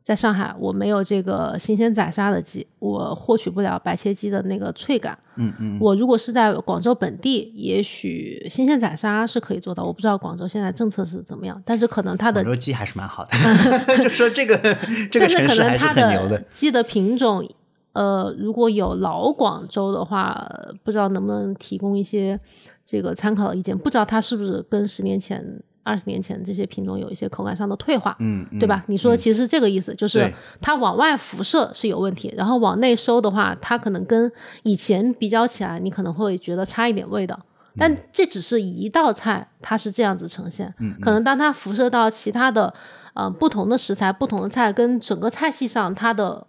[0.08, 5.20] 在上海，我没有这个新鲜宰杀的鸡，我获取不了白切鸡的那个脆感。
[5.36, 9.84] 嗯嗯，我如果是在广州本地，也许新鲜宰杀是可以做到。
[9.84, 13.32] 我不知道广州现在政策是怎么样，但是可能它的广州鸡还是蛮好的，
[14.02, 14.56] 就说这个
[15.12, 16.42] 这个但是可城市还是能它很牛的。
[16.50, 17.46] 鸡的品种，
[17.92, 22.40] 呃，如果有老广州的话，呃不知道能不能提供一些
[22.86, 23.78] 这个参考的意见。
[23.78, 28.84] 不知道它是不是跟十年前、二十年前这些品种有一些口感上的退化，嗯，嗯对吧？
[28.88, 34.30] 你说的其实这个意思，就是它往外辐射是有问题，然后往内收的话，它可能跟
[34.64, 37.40] 以前比较起来，你可能会觉得差一点味道。
[37.80, 40.74] 但这只是一道菜，它是这样子呈现。
[40.80, 42.74] 嗯可能当它辐射到其他的
[43.14, 46.46] 呃不同的食材、不同的菜，跟整个菜系上，它的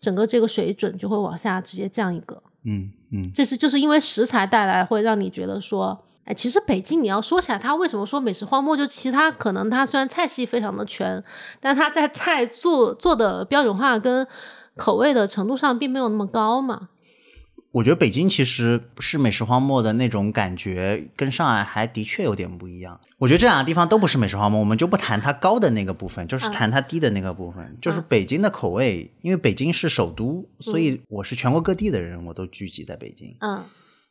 [0.00, 2.40] 整个这个水准就会往下直接降一个。
[2.64, 5.98] 嗯嗯，这是就是因为食材带来会让你觉得说，
[6.28, 8.76] 哎，其实北京你要说起来，它为什么说美食荒漠？
[8.76, 11.24] 就其他可能它虽然菜系非常的全，
[11.58, 14.26] 但它在菜做做的标准化跟
[14.76, 16.90] 口味的程度上并没有那么高嘛。
[17.72, 23.00] 我觉得北京其实是美食荒漠的那种感觉，跟上海还的确有点不一样。
[23.16, 27.78] 我觉得这两个地方都不是美食荒漠，我们就不谈它高的那个部分，就是谈它低的那个部分。
[27.80, 33.34] 就是北京的口味，因为北京是首都，所以我是全国各地的人，我都聚集在北京。
[33.40, 33.64] 嗯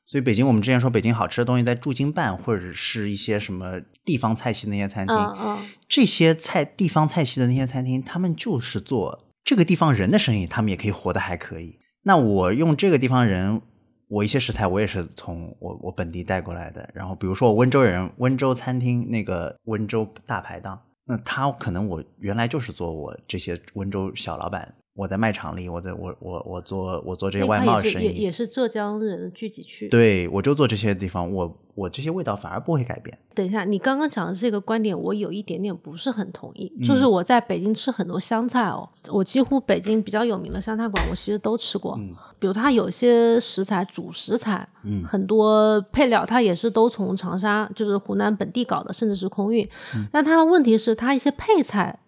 [0.07, 11.77] 所以北京，我们之前说北京好吃的东西在驻京办或者是一些什么地方菜系那些餐厅，嗯嗯这些菜地方菜系的那些餐厅，他们就是做这个地方人的生意，他们也可以活得还可以。
[12.03, 13.61] 那我用这个地方人，
[14.07, 16.89] 我一些食材我也是从我我本地带过来的。
[16.93, 29.88] 然后比如说我温州人，温州餐厅那个温州大排档，那他可能我原来就是做我这些温州小老板，我在卖场里，我在我我我做我做这些外贸生意，也是也也是浙江人的聚集区。
[29.89, 33.15] 对我就做这些地方，我我这些味道反而不会改变。
[33.36, 36.73] 等一下，你刚刚讲的这个观点，我有一点点不是很同意。
[36.79, 41.95] 嗯就是我在北京吃很多湘菜哦，我几乎北京比较有名的湘菜馆，我其实都吃过。
[41.99, 49.63] 嗯比如它有些食材主食材，嗯很多配料它也是都从长沙，就是湖南本地搞的，甚至是空运。
[49.95, 51.99] 嗯但它问题是，它一些配菜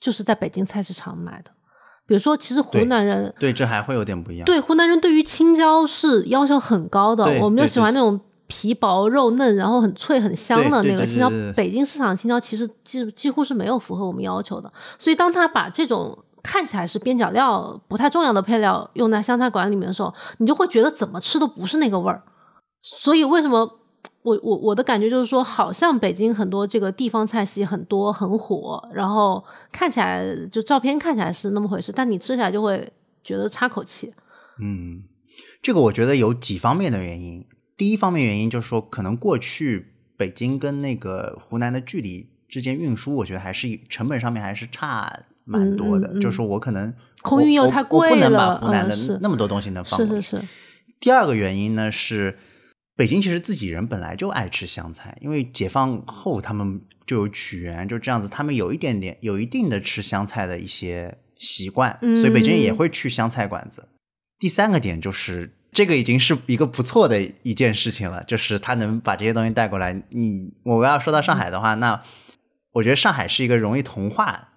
[0.00, 1.50] 就是在北京菜市场买的。
[2.08, 4.46] 比如说，其实湖南人对，这还会有点不一样。
[4.46, 11.30] 对湖南人对于青椒是要求很高的，我们就喜欢那种皮薄肉嫩，然后很脆很香的那个青椒。
[11.54, 22.22] 北京市场青椒其实几几乎是没有符合我们要求的，所以当他把这种看起来是边角料不太重要的配料用在湘菜馆里面的时候，你就会觉得怎么吃都不是那个味儿。
[22.80, 23.70] 所以为什么
[24.22, 34.12] 我我我的感觉就是说，好像北京很多这个地方菜系很多很火，然后看起来就照片看起来是那么回事，但你吃起来就会觉得差口气。
[34.60, 35.04] 嗯，
[35.62, 37.46] 这个我觉得有几方面的原因。
[37.76, 46.08] 第一方面原因就是说，可能过去北京跟那个湖南的距离之间运输，我觉得还是成本上面还是差蛮多的。
[46.08, 50.22] 嗯嗯嗯就是说我可能空运又太贵了我不能把了湖南的那么多东西能放过去。
[50.22, 50.48] 是是是，
[50.98, 52.36] 第二个原因呢是，
[52.98, 63.86] 北京其实自己人本来就爱吃湘菜，因为解放后他们就有曲园，就这样子，他们有一点点有一定的吃湘菜的一些习惯，所以北京人也会去湘菜馆子。
[64.40, 70.02] 第三个点就是这个已经是一个不错的一件事情了，就是他能把这些东西带过来。
[70.08, 72.02] 你我要说到上海的话，那
[72.72, 74.47] 我觉得上海是一个容易同化。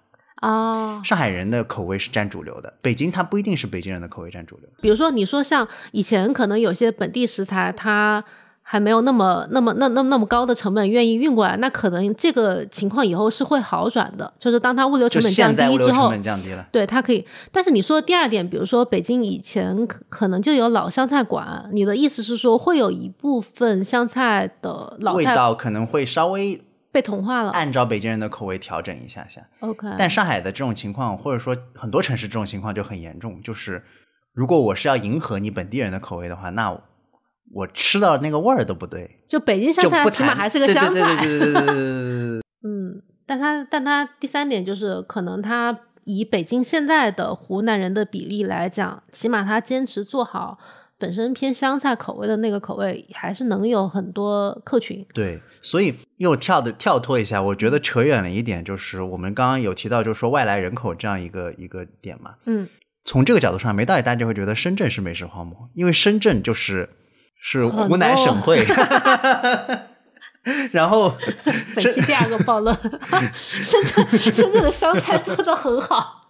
[0.42, 4.68] 啊，上海人的口味是占主流的，北京它不一定是北京人的口味占主流。
[4.80, 8.24] 比如说，你说像以前可能有些本地食材，它
[8.60, 14.32] 还没有那么、那么、那、那、那么高的成本愿意运过来，那可能这个情况以后是会好转的。
[14.36, 17.24] 就是当它物流成本降低之后，降低了，对它可以。
[17.52, 26.60] 但是你说的第二点，比如说北京以前可能就有老湘菜馆，你的意思是说会有一部分湘菜的老味道可能会稍微。
[26.92, 29.40] 被同化了，按照北京人的口味调整一下下。
[29.60, 33.40] OK，但上海的这种情况，或者说很多城市这种情况就很严重。
[33.42, 33.82] 就是
[34.34, 36.78] 如果我是要迎合你本地人的口味的话，那
[37.54, 39.22] 我吃到那个味儿都不对。
[39.26, 41.24] 就北京香菜起码还是个香菜。
[41.24, 50.58] 嗯，但他但他第三点就是，可能他以北京现在的湖南人的比例来讲，起码他坚持做好。
[51.02, 55.04] 本身偏湘菜口味的那个口味，还是能有很多客群。
[55.12, 62.34] 对，所以又跳的跳脱一下，我觉得扯远了一点，就是我们刚刚有提到，就是说外来人口这样一个一个点嘛。
[62.46, 62.68] 嗯，
[63.04, 66.88] 从这个角度上，没道理大家会觉得深圳是美食荒漠，因为深圳就是
[67.40, 68.64] 是湖南省会。
[70.70, 71.12] 然后，
[71.74, 72.76] 本期第二个暴论，
[73.50, 76.28] 深圳深圳的湘菜做的很好。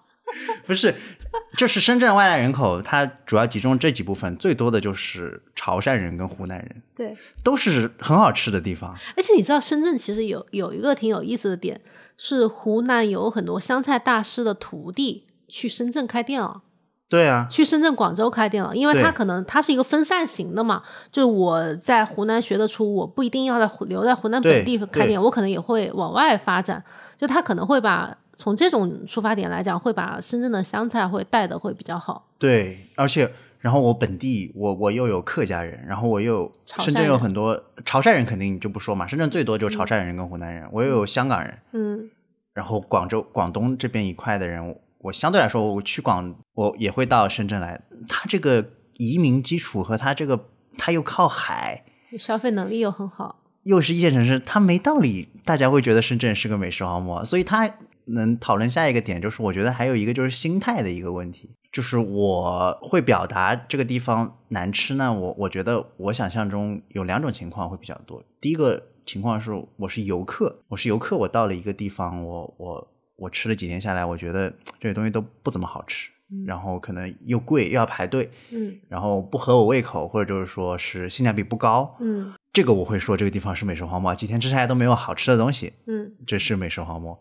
[0.67, 0.95] 不是。
[1.57, 8.97] 就是深圳外来人口，它主要集中这几部分，最多的就是潮汕人跟湖南人，对，都是很好吃的地方。
[9.16, 11.81] 而且你知道，深圳其实有有一个挺有意思的点，
[12.16, 16.62] 是湖南有很多湘菜大师的徒弟去深圳开店了。
[17.09, 26.83] 对啊，去深圳、广州开店了，因为他可能他是一个分散型的嘛，就是我在湖南学得出，我不一定要在留在湖南本地开店，我可能也会往外发展，
[27.18, 28.16] 就他可能会把。
[28.37, 32.29] 从这种出发点来讲，会把深圳的湘菜会带的会比较好。
[32.38, 39.07] 对，而且然后我本地我我又有客家人，然后我又深圳有很多潮汕人，肯定就不说嘛。
[39.07, 42.11] 深圳最多就潮汕人跟湖南人，我又有香港人，嗯，
[42.55, 47.81] 然后广州、广东这边一块的人，我相对来说我去广我也会到深圳来。
[48.09, 48.64] 他这个
[48.97, 51.85] 移民基础和他这个他又靠海，
[52.18, 57.71] 消费能力又很好，又是一线城市，他没道理大家会觉得深圳是个美食荒漠，所以他。
[58.07, 65.12] 能讨论下一个点，就是我觉得还有一个就是心态的一个问题，就是我会表达这个地方难吃呢。
[65.12, 68.23] 我我觉得我想象中有两种情况会比较多。
[68.41, 76.11] 第一个情况是我是游客，我是游客，我到了一个地方，我我我吃了几天下来，我觉得 这些东西都不怎么好吃，
[76.47, 87.19] 然后可能又贵又要排队，嗯，然后不合我胃口，或者就是说是性价比不高，嗯，这个我会说这个地方是美食荒漠，几天吃下来都没有好吃的东西，嗯，这是美食荒漠。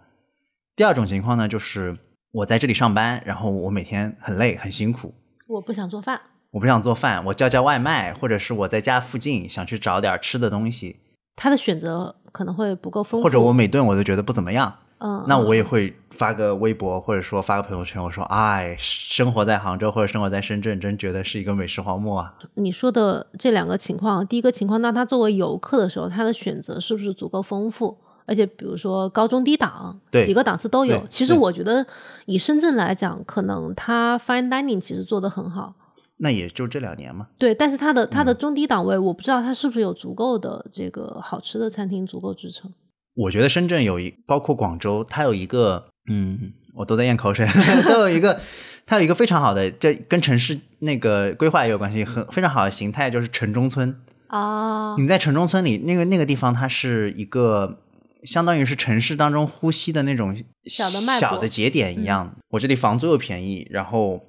[0.75, 1.97] 第二种情况呢，就是
[2.31, 5.13] 我在这里上班，然后我每天很累很辛苦，
[5.47, 6.19] 我不想做饭，
[6.51, 10.97] 我不想做饭，我叫叫外卖，或者是我在家附近想去找点吃的东西，
[11.35, 22.33] 他的选择可能会不够丰富，或者我每顿我都觉得不怎么样，嗯，那我也会发个微博，或者说发个朋友圈，我说，哎，生活在杭州或者生活在深圳，真觉得是一个美食荒漠啊。
[22.53, 27.97] 你说的这两个情况，第一个情况，那他作为游客的时候，他的选择是不是足够丰富？
[28.31, 31.05] 而且，比如说高中低档，几个档次都有。
[31.09, 31.85] 其实我觉得，
[32.27, 35.73] 以深圳来讲，可能它 fine dining 其实做得很好。
[36.15, 37.27] 那也就这两年嘛。
[37.37, 42.71] 对，但是它的它的中低档位，我不知道它是不是有足够的这个好吃的餐厅足够支撑。
[43.15, 47.45] 我觉得深圳有一，包括广州，它有一个，嗯，我都在咽口水，
[47.89, 48.39] 都有一个，
[48.85, 53.93] 它有一个非常好的，这跟城市那个规划也有关系，很非常好的形态就是城中村
[54.29, 54.95] 哦。
[54.97, 57.80] 你在城中村里，那个那个地方，它是一个。
[58.23, 62.35] 相当于是城市当中呼吸的那种小的小的节点一样。
[62.49, 64.21] 我这里房租又便宜，然后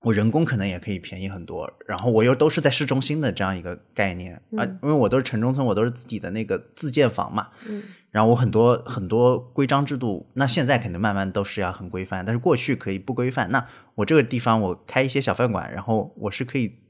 [0.00, 7.48] 我人工可能也可以便宜很多，然后我又都是在市中心的这样一个概念啊，因为我都是城中村，我都是自己的那个自建房嘛。
[7.66, 13.50] 嗯，然后我很多很多规章制度，那现在肯定慢慢都是要很规范，但是过去可以不规范。
[13.50, 16.83] 那我这个地方我开一些小饭馆，然后我是可以。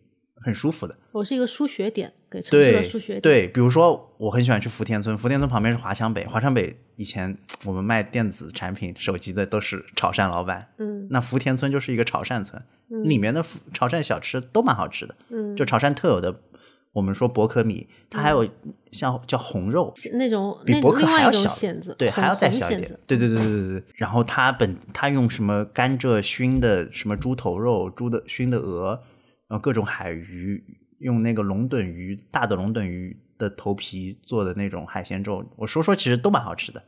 [0.44, 3.20] 很舒服的，我是一个输血点，给城市的输血点。
[3.22, 7.34] 对，比如说我很喜欢去福田村，福田村旁边是华强北，华强北以前
[7.64, 13.42] 我们卖电子产品、手机的都是潮汕老板，嗯，那福田村就是一个潮汕村，里面的
[13.72, 16.38] 潮汕小吃都蛮好吃的，嗯，就潮汕特有的，
[16.92, 18.46] 我们说薄壳米，它还有
[18.92, 21.50] 像叫红肉，那种比薄壳还要小，
[21.96, 23.84] 对，还要再小一点，对对对对对 对。
[23.94, 29.02] 然后它本它用什么甘蔗熏的什么猪头肉、猪的熏的鹅。
[29.48, 30.62] 然后各种海鱼，
[30.98, 36.82] 用那个龙趸鱼大的龙趸鱼的头皮做的那种海鲜粥，我说说其实都蛮好吃的。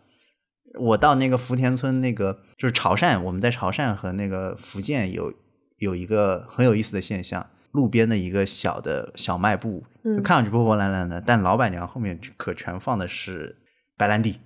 [0.79, 5.33] 我到那个福田村，那个就是潮汕，我们在潮汕和那个福建有
[5.79, 13.57] 有一个很有意思的现象，路边的一个小的小卖部，就看上去破破烂烂的，但老板娘后面可全放的是
[13.97, 14.39] 白兰地，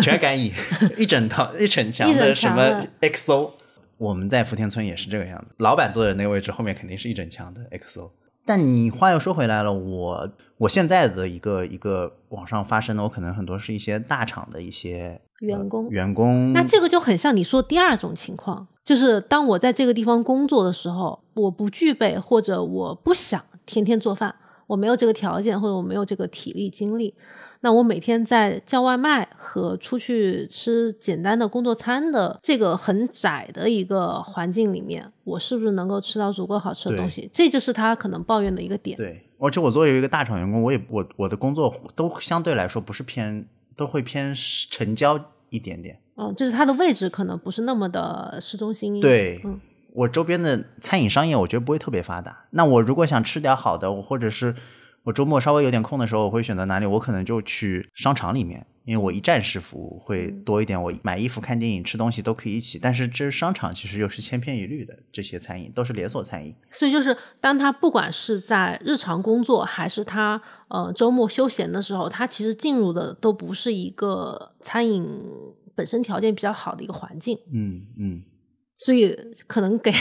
[0.00, 0.52] 全是干邑，
[0.96, 3.54] 一整套一整墙的什么 XO。
[4.04, 8.10] 我们在福田村也是这个样子，老板坐的那个位置后面肯定是一整墙的 XO。
[8.46, 16.52] 但你话又说回来了，我我现在的一个一个网上发生的，我可能很多是一些大厂的一些员工呃员工。
[16.52, 24.34] 那这个就很像你说第二种情况，就是当我在这个地方工作的时候，我不具备或者我不想天天做饭，
[24.66, 27.14] 我没有这个条件或者我没有这个体力精力，
[27.64, 37.30] 那我每天在叫外卖和出去吃简单的工作餐的这个很窄的一个环境里面，我是不是能够吃到足够好吃的东西？
[37.32, 38.94] 这就是他可能抱怨的一个点。
[38.98, 44.34] 对，而且我作为一个大厂员工，我也我我的工作都相对来说不是偏，都会偏
[44.70, 45.98] 成交一点点。
[46.16, 49.00] 嗯，就是它的位置可能不是那么的市中心。
[49.00, 49.58] 对，嗯
[49.94, 52.44] 我周边的餐饮商业，我觉得不会特别发达。
[52.50, 54.54] 那我如果想吃点好的，我或者是
[55.04, 56.86] 我周末稍微有点空的时候，我会选择哪里？
[56.86, 60.82] 我可能就去商场里面，因为我一站式服务会嗯多一点。
[60.82, 62.78] 我买衣服、看电影、吃东西都可以一起。
[62.78, 66.54] 但是这商场其实又是千篇一律的，这些餐饮都是连锁餐饮。
[66.70, 75.06] 所以就是当他不管是在日常工作，还是他呃周末休闲的时候，他其实进入的都不是一个餐饮
[75.74, 78.22] 本身条件比较好的一个环境，嗯嗯，
[78.76, 79.16] 所以
[79.46, 79.92] 可能给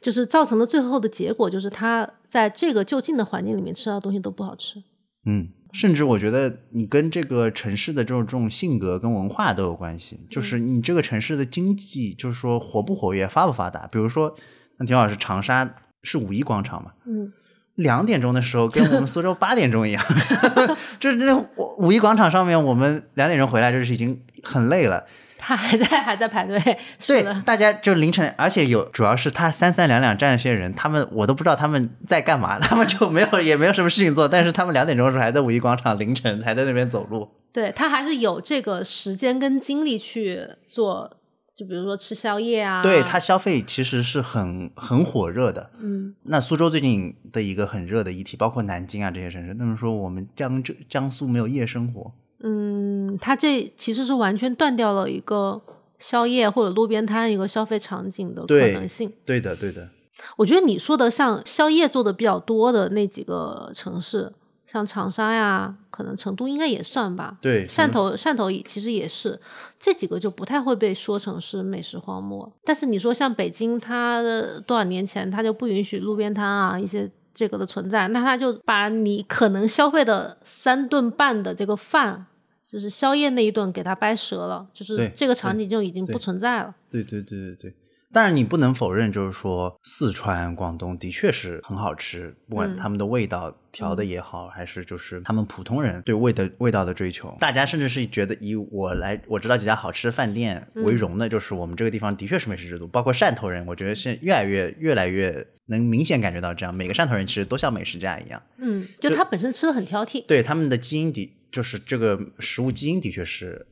[0.00, 4.82] 就是造成的最后的结果就是他在这个就近的环境里面吃到的东西都不好吃。
[5.24, 13.86] 嗯，甚至我觉得你跟这个城市的这种这种性格跟文化都有关系，就是你这个城市的经济，就是说活不活跃、发不发达。
[13.88, 14.36] 比如说，
[14.78, 17.32] 那田老师长沙是五一广场嘛，嗯，
[17.74, 20.04] 两点钟的时候跟我们苏州八点钟一样，
[21.00, 21.48] 就是那个
[21.78, 25.04] 五一广场上面，我们两点钟回来就是已经很累了。
[25.38, 26.58] 他还在还在排队，
[26.98, 37.28] 是对的，，大家就凌晨，而且有主要是他三三两两站那些人，他们我都不知道他们在干嘛，他们就没有也没有什么事情做，但是他们两点钟的时候还在五一广场凌晨还在那边走路。
[37.52, 41.16] 对他还是有这个时间跟精力去做，
[41.56, 45.70] 就比如说吃宵夜啊，对他消费其实是很很火热的。
[45.80, 52.12] 嗯那苏州最近的一个很热的议题，包括南京啊这些城市，那么说我们江浙江苏没有夜生活，
[52.42, 55.60] 嗯，它这其实是完全断掉了一个
[55.98, 59.12] 宵夜或者路边摊一个消费场景的可能性。
[59.24, 59.88] 对的对的，
[60.36, 64.32] 我觉得你说的像宵夜做的比较多的那几个城市，
[64.66, 67.38] 像长沙呀，可能成都应该也算吧。
[67.40, 69.40] 对汕头，汕头其实也是，
[69.78, 72.52] 这几个就不太会被说成是美食荒漠。
[72.64, 82.26] 但是你说像北京，它的多少年前它就不允许路边摊啊一些这个的存在，那它就把你可能消费的三顿半的这个饭，
[82.68, 86.74] 就是宵夜那一顿给他掰折了，就是这个场景就已经不存在了。
[86.90, 87.74] 对对对对对。
[88.12, 102.86] 但是，你不能否认，就是说四川、广东的确是很好吃，不管嗯他们的味道调的也好，还是就是他们普通人对味的味道的追求，大家甚至是觉得以我来我知道几家好吃的饭店为荣的，就是我们这个地方的确是美食之都。
[102.86, 110.24] 包括汕头人，我觉得现在越来越越来越能明显感觉到这样，每个汕头人其实都像美食家一样，嗯，就就他本身吃的很挑剔。
[110.26, 113.66] 对他们的基因的，就是这个食物基因的确是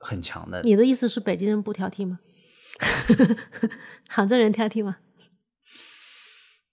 [0.00, 0.60] 很强的。
[0.62, 2.18] 你的意思是北京人不挑剔吗？
[4.10, 4.96] 杭州人挑剔吗？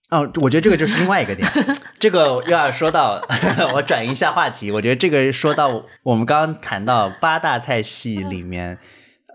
[0.10, 1.48] 哦，我觉得这个就是另外一个点，
[2.00, 3.24] 这个又要说到，
[3.76, 4.72] 我转移一下话题。
[4.72, 8.80] 我觉得这个说到我们刚刚谈到八大菜系里面，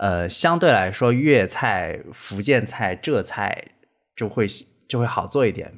[0.01, 3.77] 呃，相对来说粤菜、福建菜、浙菜
[4.17, 4.49] 就会
[4.89, 5.73] 就会好做一点，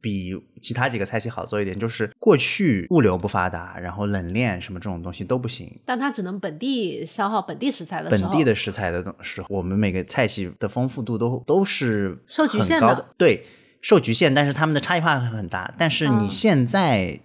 [0.00, 1.78] 比其他几个菜系好做一点。
[1.78, 13.44] 就是过去物流不发达，然后冷链什么这种东西都不行，但它只能本地消耗本地食材的时候，本地的食材的时候，我们每个菜系的丰富度都都是受局很高限的对，
[13.80, 15.74] 受局限，但是他们的差异化很大。
[15.78, 17.20] 但是你嗯现在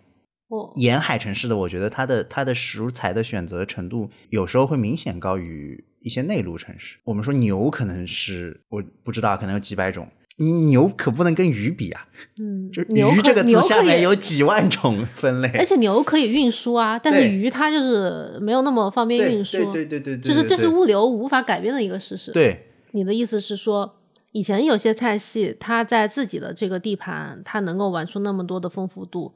[0.49, 6.97] 哦沿海城市的，我觉得它的它的食材的选择程度有时候会明显高于一些内陆城市。
[7.05, 10.07] 我们说牛可能是我不知道，可能有几百种。
[10.51, 12.07] 牛可不能跟鱼比啊，
[12.39, 23.95] 嗯就，牛可鱼这个字下面有几万种 分类，而且牛可以运输啊，但是鱼它就是没有那么方便运输，对对对对对，就是这是物流无法改变的一个事实。，对你的意思是说，
[24.31, 29.33] 以前有些菜系它在自己的这个地盘，它能够玩出那么多的丰富度，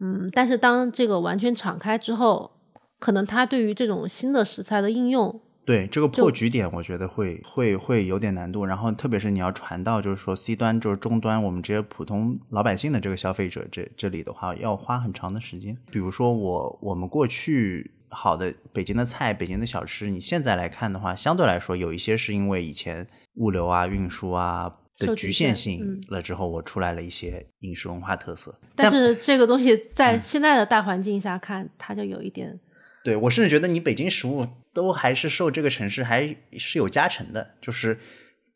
[0.00, 2.50] 嗯，但是当这个完全敞开之后，
[2.98, 8.64] 可能它对于这种新的食材的应用对这个破局点，我觉得会会会有点难度。
[8.64, 15.76] 然后特别是你要传到就是说 C 端就是终端，我们这些普通老百姓的这个消费者这这里的话，要花很长的时间。
[15.90, 23.04] 比如说我我们过去好的北京的菜、北京的小吃，你现在来看的话，相对来说有一些是因为以前
[23.34, 28.56] 物流啊、运输啊的局限性了之后，我出来了一些饮食文化特色。
[28.76, 32.60] 但是这个东西在现在的大环境下看，它就有一点。
[33.06, 34.44] 对我甚至觉得你北京食物
[34.74, 38.00] 都还是受这个城市还是有加成的，就是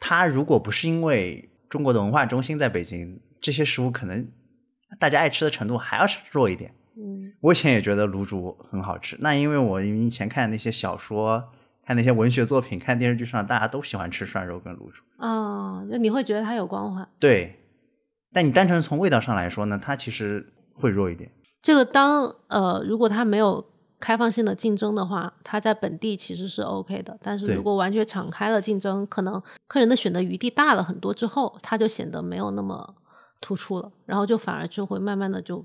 [0.00, 4.26] 它如果不是因为中国的文化中心在北京，这些食物可能
[4.98, 6.74] 大家爱吃的程度还要弱一点。
[6.96, 11.52] 嗯，我以前也觉得卤煮很好吃，那因为我以前看那些小说、
[11.86, 15.04] 看那些文学作品、看电视剧上，大家都喜欢吃涮肉跟卤煮。
[15.18, 17.08] 啊，就你会觉得它有光环。
[17.20, 17.54] 对，
[18.32, 21.30] 但你单纯从味道上来说呢，它其实会弱一点。
[21.62, 23.69] 这个当呃，如果它没有。
[24.00, 27.16] 开放性的竞争的话，它在本地其实是 OK 的。
[27.22, 32.94] 但是如果完全敞开了竞争，可能客人的选择余地大了很多之后，它就显得没有那么
[33.40, 35.64] 突出了，然后就反而就会慢慢的就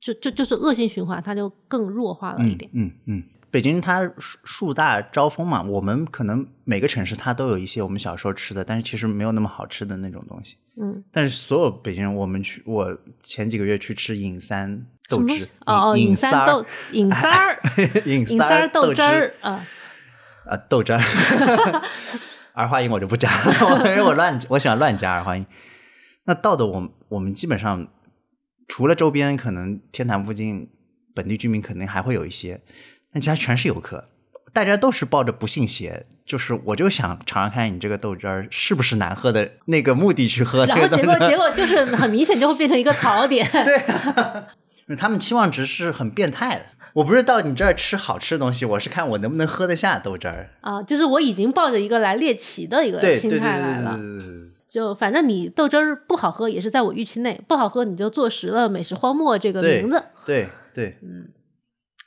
[0.00, 2.68] 就就就是恶性循环，它就更弱化了一点。
[2.74, 10.56] 嗯嗯，北京它树树大招风嘛，我们可能每个城市它都有一些我们小时候吃的，但是其实没有那么好吃的那种东西。
[10.80, 14.84] 嗯，但是所有北京人，我们去我前几个月去吃尹三。
[15.08, 17.58] 豆汁哦哦，尹三豆尹三儿，
[18.04, 19.34] 尹三儿豆汁儿。
[19.40, 19.66] 啊。
[20.46, 21.00] 啊豆汁儿，
[22.54, 25.44] 儿化音我就不加了，我 乱我喜欢乱加儿化音。
[26.24, 27.86] 那到的我我们基本上
[28.66, 30.70] 除了周边可能天坛附近
[31.14, 32.60] 本地居民肯定还会有一些，
[33.12, 34.08] 但其他全是游客，
[34.54, 43.82] 大家都是抱着不信邪，就是我就想尝尝看你这个豆汁儿是不是难喝的那个目的去喝，然后结果结果就是很明显就会变成一个槽点，对。
[44.96, 46.64] 他们期望值是很变态的。
[46.94, 50.82] 我不是到你这儿吃好吃的东西，我是看我能不能喝得下豆汁儿啊。
[50.82, 53.98] 就是我已经抱着一个来猎奇的一个心态来了。
[54.68, 60.02] 就反正你豆汁儿不好喝也是在我预期内，不好喝你就坐实了美食荒漠这个名字。
[60.26, 61.30] 对对，嗯，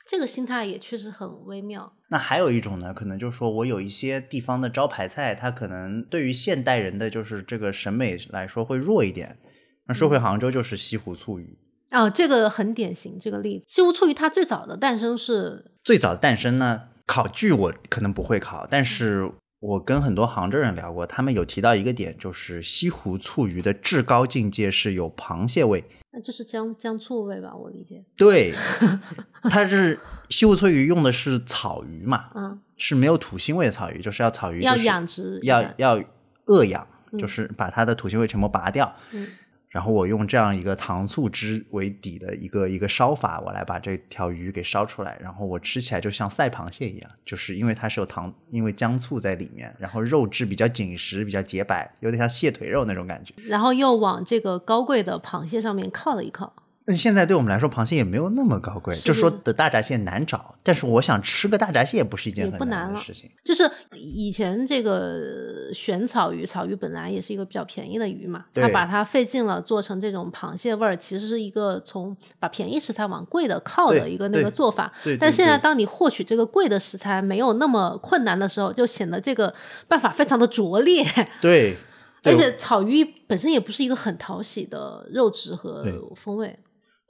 [0.06, 1.92] 这个心态也确实很微妙。
[2.08, 9.38] 那还有一种呢，可能就是说我有一些地方的招牌菜，它可能对于现代人的就是这个审美来说会弱一点。
[9.86, 11.58] 那说回杭州，就是西湖醋鱼。
[11.92, 13.64] 哦，这个很典型，这个例子。
[13.68, 16.82] 西湖醋鱼它最早的诞生是最早的诞生呢？
[17.06, 19.30] 考据我可能不会考，但是
[19.60, 25.84] 我跟很多杭州人聊过，他们有提到一个点，就是西湖醋鱼的至高境界是有螃蟹味。
[26.14, 27.54] 那就是姜姜醋味吧？
[27.54, 28.04] 我理解。
[28.16, 28.54] 对，
[29.50, 29.98] 它是
[30.30, 32.30] 西湖醋鱼用的是草鱼嘛？
[32.34, 36.02] 嗯，是没有土腥味的草鱼，就是要草鱼要养殖，要要
[36.46, 36.86] 饿养，
[37.18, 38.94] 就是把它的土腥味全部拔掉。
[39.10, 39.26] 嗯。
[39.72, 53.32] 然后我用这样一个糖醋汁为底的一个一个烧法，我来把这条鱼给烧出来，然后我吃起来就像赛螃蟹一样，就是因为它是有糖，因为姜醋在里面，然后肉质比较紧实，比较洁白，有点像蟹腿肉那种感觉。
[53.46, 56.52] 然后又往这个高贵的螃蟹上面靠了一靠。
[56.84, 60.56] 那现在对我们来说，螃蟹也没有那么高贵，就说的大闸蟹难找。
[60.64, 63.30] 但是我想吃个大闸蟹不是一件很难的事情。
[63.44, 74.92] 就是以前这个选草鱼，草鱼本来也是一个比较便宜的鱼嘛，他把它费劲了做成这种螃蟹味儿，其实是一个从把便宜食材往贵的靠的一个那个做法。
[75.20, 79.54] 但现在当你获取这个贵的食材没有那么困难的时候，就显得这个
[79.86, 81.04] 办法非常的拙劣。
[81.40, 81.76] 对，
[82.24, 86.58] 而且草鱼本身也不是一个很讨喜的肉质和风味。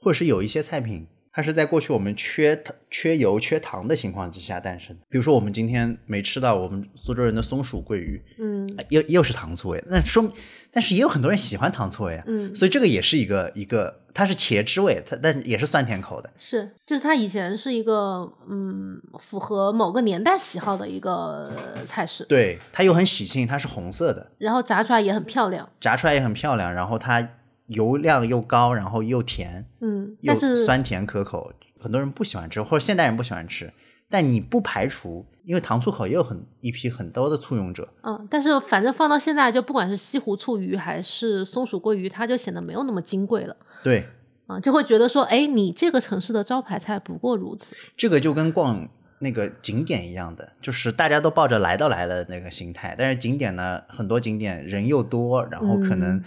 [0.03, 4.95] 或者是有一些菜品，它是在过去我们缺糖、缺油、缺糖的情况之下诞生。
[5.09, 9.83] 比如说，我们今天没吃到我们苏州人的松鼠桂鱼，嗯，又又是糖醋味。
[9.87, 10.31] 那说明，
[10.71, 16.29] 但是也有很多人喜欢糖醋味啊，嗯，所以这个也是一个一个，它是茄汁味，它但也是酸甜口的。
[16.37, 21.51] 是，就是它以前是一个嗯，符合某个年代喜好的一个
[21.85, 22.23] 菜式。
[22.25, 27.27] 对，它又很喜庆，它是红色的，然后炸出来也很漂亮，炸出来也很漂亮，然后它。
[27.73, 33.71] 油量又高，然后又甜，嗯，又酸甜可口，很多人不喜欢吃，或者现代人不喜欢吃。
[34.09, 38.27] 但你不排除，因为糖醋口也有很一批很多的簇拥者，嗯。
[38.29, 43.55] 但是反正放到现在，就不管是西湖醋鱼还是松鼠桂鱼，它就显得没有那么金贵了。
[43.83, 44.05] 对，
[44.45, 47.75] 啊，就会觉得说，哎，你这个城市的招牌菜不过如此。
[47.97, 56.23] 这个就跟逛那个景点一样的，就是大家都抱着来都来了那个心态，但是景点呢，很多景点人又多，然后可能。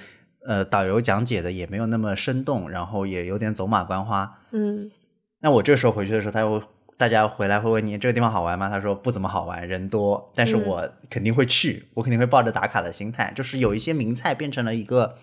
[0.47, 4.39] 呃，导游讲解的也没有那么生动，然后也有点走马观花。
[4.53, 4.91] 嗯，
[5.41, 6.63] 那我这时候回去的时候，他会
[6.97, 8.69] 大家回来会问你这个地方好玩吗？
[8.69, 10.33] 他说不怎么好玩，人多。
[10.35, 15.17] 但是我肯定会去，我肯定会抱着打卡的心态，就是有一些名菜变成了一个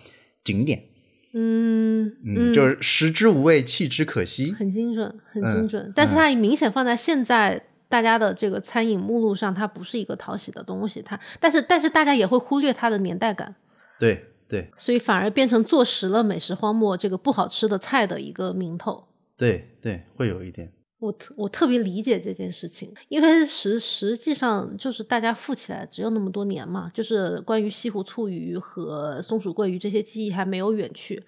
[0.44, 0.84] 景点。
[1.32, 4.52] 嗯嗯，就是食之无味，弃之可惜。
[4.52, 5.92] 很精准，很精准。
[5.96, 13.56] 但是它明显放在现在大家的这个餐饮目录上，它不是一个讨喜的东西，它但是但是大家也会忽略它的年代感，
[13.98, 19.04] 对对所以反而变成坐实了美食荒漠这个不好吃的菜的一个名头。
[19.36, 20.72] 对对，会有一点。
[21.00, 31.22] 我特我特别理解这件事情，因为实实际上就是大家富起来只有那么多年嘛，就是关于西湖醋鱼和松鼠桂鱼这些记忆还没有远去，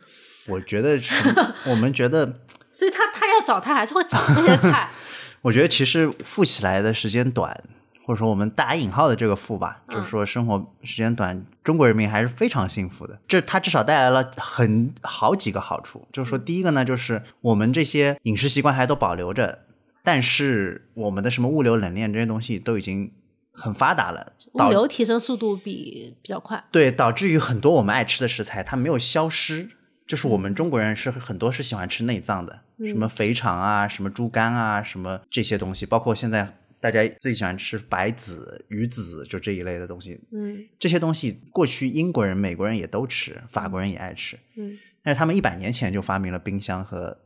[0.49, 1.15] 我觉得是，
[1.69, 2.41] 我们觉得，
[2.73, 4.89] 所以他他要找他还是会找这些菜。
[5.43, 7.63] 我觉得其实富起来的时间短，
[8.07, 13.19] 或者说我们打引号的这个富吧，嗯就是说生活时间短，中国人民还是非常幸福的。
[13.27, 19.59] 这它至少带来了很好几个好处，就是说第一个呢，就是我们这些饮食习惯还都保留着，
[20.05, 23.11] 但是我们的什么物流冷链这些东西都已经
[23.53, 29.71] 很发达了，导物流提升速度比比较快，对，导致于很多我们爱吃的食材它没有消失。
[30.07, 36.57] 就是我们中国人是很多是喜欢吃内脏的，什么肥肠啊，什么猪肝啊，什么这些东西，包括现在
[36.87, 40.21] 大家最喜欢吃白子、鱼子，就这一类的东西。
[40.31, 47.19] 嗯这些东西过去英国人、美国人也都吃，法国人也爱吃，嗯但是他们一百年前就发明了冰箱和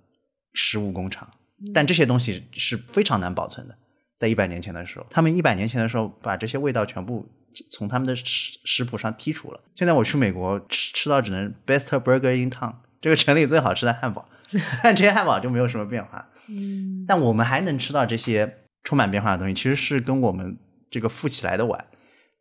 [0.55, 1.31] 食物工厂，
[1.75, 3.77] 但这些东西是非常难保存的。
[4.17, 7.29] 在一百年前的时候，他们一百年前的时候把这些味道全部
[7.71, 9.61] 从他们的食食谱上剔除了。
[9.75, 14.27] 现在我去美国吃吃到只能 best burger in town 这个城里最好吃的汉堡，
[14.83, 16.27] 但这些汉堡就没有什么变化。
[16.49, 20.59] 嗯，但我们还能吃到这些充满变化的东西，其实是跟我们
[20.91, 21.87] 这个富起来的晚，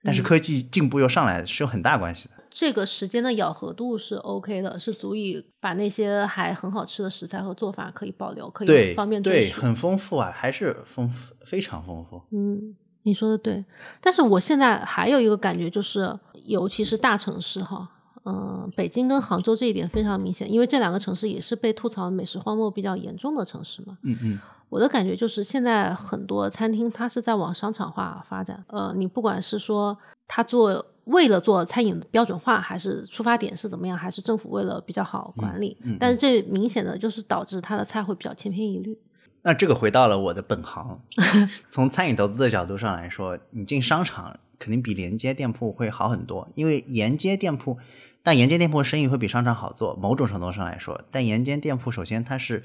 [0.03, 2.35] 但是科技进步又上来是有很大关系的。
[2.51, 9.51] 这个时间的咬合度是 OK 的，是足以把那些还很好吃的食材和做法可以保留，可以对方便对。
[9.51, 12.21] 很丰富啊，还是丰富，非常丰富。
[12.31, 13.63] 嗯，你说的对，
[14.01, 17.87] 但是我现在还有一个感觉就是，尤其是大城市哈，
[18.25, 23.97] 嗯、北京跟杭州这一点非常明显，因为这两个城市也是被吐槽美食荒漠比较严重的城市嘛。
[24.03, 24.39] 嗯嗯，
[24.69, 28.63] 我的感觉就是，现在很多餐厅它是在往商场化发展。
[28.67, 29.97] 呃，你不管是说
[30.27, 38.97] 它做为了做餐饮标准化，还是出发点是怎么样，还是政府为了比较好管理，嗯嗯但是这明显的就是导致它的菜会比较千篇一律。
[39.41, 40.99] 那这个回到了我的本行，
[41.71, 47.77] 从餐饮投资的角度上来说，你进商场肯定比连接店铺会好很多，因为沿街店铺，
[48.23, 52.63] 但沿街店铺生意会比商场好做，某种程度上来说，但沿街店铺首先它是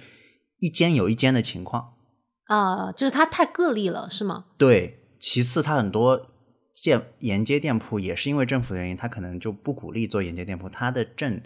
[0.58, 1.94] 一间有一间的情况，
[2.46, 4.46] 啊、就是它太个例了，是吗？
[4.58, 6.30] 对，其次它很多
[6.74, 11.40] 建沿街店铺也是因为政府的原因，它可能就不鼓励做沿街店铺，它的证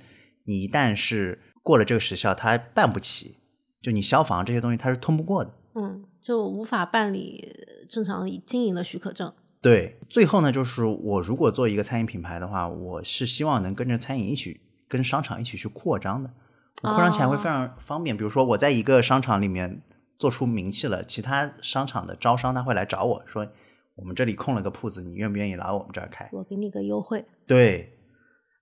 [0.47, 3.37] 你一旦是过了这个时效，它办不起，
[3.83, 5.53] 就你消防这些东西它是通不过的。
[5.75, 7.47] 嗯，就无法办理
[7.89, 9.33] 正常经营的许可证。
[9.61, 16.31] 对，最后呢，就是我如果做一个餐饮品牌的话，我是希望能跟着餐饮一起，跟商场一起去扩张的。
[16.81, 18.17] 扩张起来会非常方便。
[18.17, 19.83] 比如说，我在一个商场里面
[20.17, 23.49] 做出名气了，其他商场的招商他会来找我说，
[23.97, 26.29] 我们这里空了个铺子，你愿不愿意来我们这儿开？
[26.33, 27.99] 我给你个优惠对，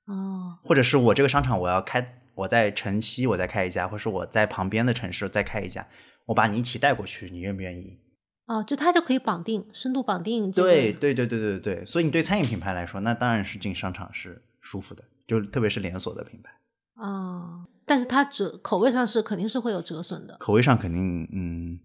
[0.06, 5.86] 哦，或者是我这个商场我要开，我在城西我再开一家，或是我在旁边的城市再开一家，
[6.24, 7.98] 我把你一起带过去，你愿不愿意？
[8.46, 10.68] 哦，就它就可以绑定，深度绑定、这个。
[10.68, 16.50] 对对对对对对，所以你对餐饮品牌来说，那当然是进商场是舒服的，就特别是连锁的品牌，
[16.94, 20.36] 啊、但是它折口味上是肯定是会有折损的。
[20.38, 21.78] 口味上肯定嗯，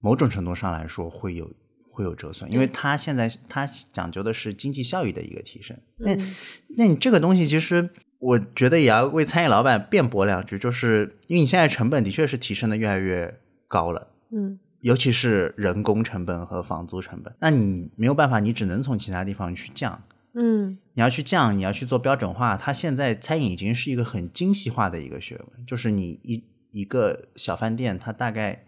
[0.00, 1.50] 某种程度上来说会有
[1.90, 5.76] 会有折损，因为它现在它讲究的是经济效益的一个提升。
[5.96, 6.34] 那、嗯
[6.76, 7.90] 那你这个东西其实。
[8.20, 13.38] 我觉得也要为餐饮老板辩驳两句，就是因为你现在成本的确是提升的越来越
[13.68, 20.02] 高了，嗯尤其是人工成本和房租成本，那你没有办法，你只能从其他地方去降。
[20.34, 20.78] 嗯。
[20.94, 28.64] 你要去降，你要去做标准化，它现在餐饮已经是一个很精细化的一个学问，就是你一一个小饭店，它大概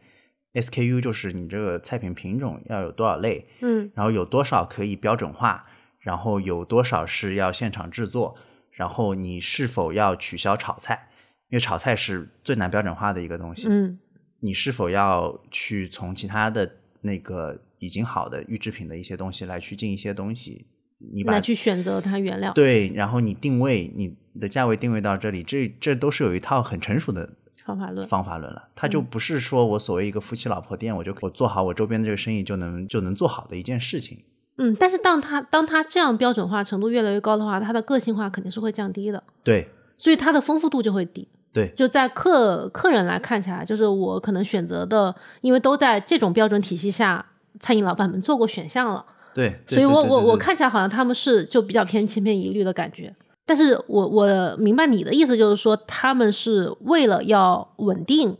[0.54, 3.90] SKU 就是你这个菜品品种要有多少类，嗯。
[3.94, 5.64] 然后有多少可以标准化，
[6.00, 8.36] 然后有多少是要现场制作，
[8.72, 11.08] 然后你是否要取消炒菜，
[11.50, 13.68] 因为炒菜是最难标准化的一个东西。
[13.68, 13.98] 嗯
[14.40, 16.70] 你是否要去从其他的
[17.02, 20.66] 那个已经好的预制品的一些东西来去进一些东西？
[21.12, 22.52] 你把来去选择它原料。
[22.52, 27.30] 对，然后你定位你的价位定位到这里，这这都是有一套很成熟的
[27.64, 28.06] 方法论。
[28.06, 28.68] 方法论了。
[28.74, 34.18] 它就不是说我所谓一个夫妻老婆店，我就我做好我周边的这个生意就能就能做好的一件事情。
[34.56, 41.28] 嗯，但是当它当它这样标准化程度越来越高的话，它的个性化肯定是会降低的，对所以它的丰富度就会低。
[41.52, 47.24] 对就在客客人来看起来，就是我可能选择的，因为都在这种标准体系下，
[47.58, 53.14] 餐饮老板们做过选项了，对，对所以我我我，看起来好像他们是就比较偏千篇一律的感觉。
[53.44, 58.36] 但是我我明白你的意思，就是说他们是为了要稳定，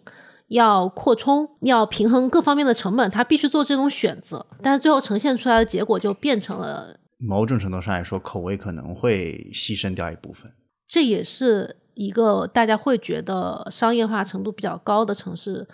[0.47, 4.47] 要扩充，要平衡各方面的成本，他必须做这种选择。
[4.63, 10.53] 但是最后呈现出来的结果就变成了，某种程度上来说，口味可能会牺牲掉一部分。
[10.87, 15.69] 这也是一个大家会觉得商业化程度比较高的城市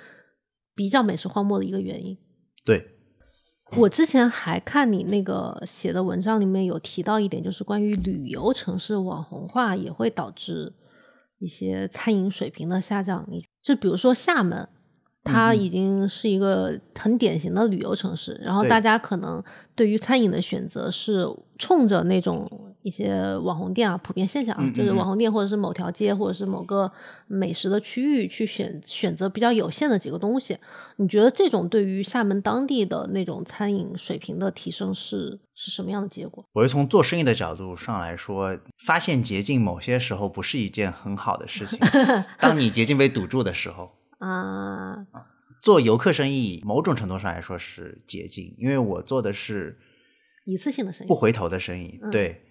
[0.74, 2.18] 比较美食荒漠的一个原因。
[2.64, 2.84] 对，
[3.76, 10.72] 我之前还看你那个写的文章里面有提到一点，就是关于旅游城市网红化也会导致
[11.38, 13.24] 一些餐饮水平的下降。
[13.28, 14.68] 你就比如说厦门，
[15.22, 19.40] 它已经是一个很典型的旅游城市，然后大家可能
[19.76, 21.24] 对于餐饮的选择是
[21.56, 26.90] 冲着那种一些网红店啊，普遍现象啊，嗯嗯就是嗯网红店或者是某条街或者是某个
[27.26, 30.56] 美食的区域去选选择比较有限的几个东西。
[30.98, 36.44] 你觉得这种对于厦门当地的那种餐饮水平的提升是是什么样的结果？
[36.52, 38.56] 我是从做生意的角度上来说，
[38.86, 41.80] 发现捷径某些时候不是一件很好的事情。
[42.38, 45.04] 当你捷径被堵住的时候， 啊，
[45.60, 49.76] 做游客生意某种程度上来说是捷径，因为我做的是
[50.46, 52.45] 一次性的生意不回头的生意，嗯对，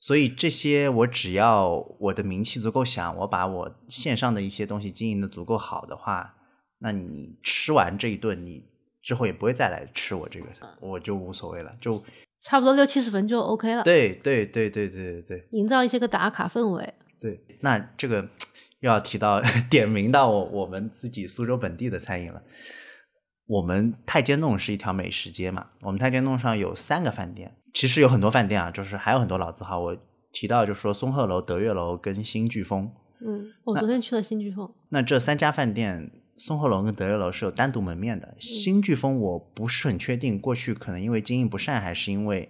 [0.00, 6.34] 所以这些我只要我的名气足够响，我把我线上的一些东西经营的足够好的话，
[6.78, 8.64] 那你吃完这一顿，你
[9.02, 10.46] 之后也不会再来吃我这个，
[10.80, 12.02] 我就无所谓了，就
[12.40, 13.82] 差不多六七十分就 OK 了。
[13.82, 16.94] 对对对对对对对营造一些个打卡氛围。
[17.20, 18.26] 对，那这个
[18.80, 22.42] 又要提到 点名到我我们自己苏州本地的餐饮了。
[23.50, 29.80] 我们太监弄是一条美食街嘛，我们太监弄上有三个饭店，其实有很多饭店啊，就是还有很多老字号。
[29.80, 29.96] 我
[30.30, 32.92] 提到就是说松鹤楼、德月楼跟新飓风，
[33.26, 38.36] 嗯，我昨天去了新飓风，那这三家饭店，松鹤楼跟德月楼是有单独门面的。
[38.38, 42.48] 新飓风我不是很确定，过去可能因为经营不善，还是因为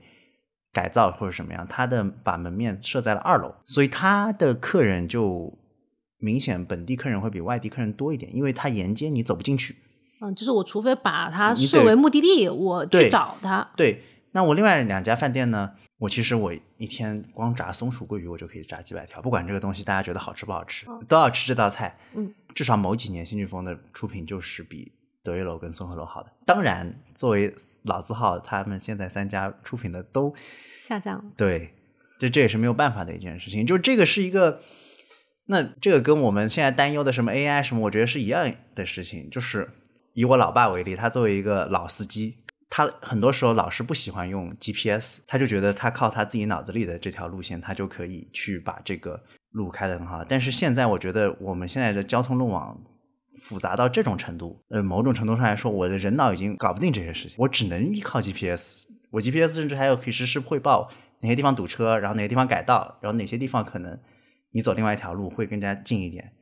[0.70, 5.59] 改造或者什么样，他的把门面设在了二楼，所以他的客人就
[6.18, 9.76] 明显本地客人会比外地客人多一点，因为他沿街你走不进去。
[10.21, 13.66] 嗯，就是我除非把它设为目的地，我去找它。
[13.77, 14.03] 对，
[14.33, 21.99] 那我另外两家饭店呢，我其实我一天光炸松鼠桂鱼，我就可以炸几百条，不管这个东西大家觉得好吃不好吃，都要吃这道菜。
[22.14, 24.93] 嗯，至少某几年新飓风的出品就是比
[25.23, 26.31] 德悦楼跟松鹤楼好的。
[26.45, 30.35] 当然，作为老字号，他们现在三家出品的都
[30.79, 31.25] 下降了。
[31.37, 31.75] 对，
[32.18, 33.66] 这这也是没有办法的一件事情。
[33.66, 34.61] 就这个是一个，
[35.47, 39.31] 那这个跟我们现在担忧的什么 AI 什么，我觉得是一样的事情。
[39.31, 39.71] 就是
[40.14, 42.36] 以我老爸为例，他作为一个老司机，
[42.68, 50.24] 他很多时候老是不喜欢用 GPS，他就觉得他靠他自己脑子里的这条路线，他就可以去把这个路开得很好。
[50.24, 52.80] 但是现在我觉得我们现在的交通路网
[53.40, 58.86] 复杂到这种程度，呃，某种程度上来说，我的人脑已经搞不定这些事情，我只能依靠 GPS。
[59.11, 60.90] 我 GPS 甚至还有可以实时汇报
[61.20, 63.98] 哪些地方堵车，然后哪些地方改道，然后哪些地方可能
[64.52, 66.32] 你走另外一条路会更加近一点。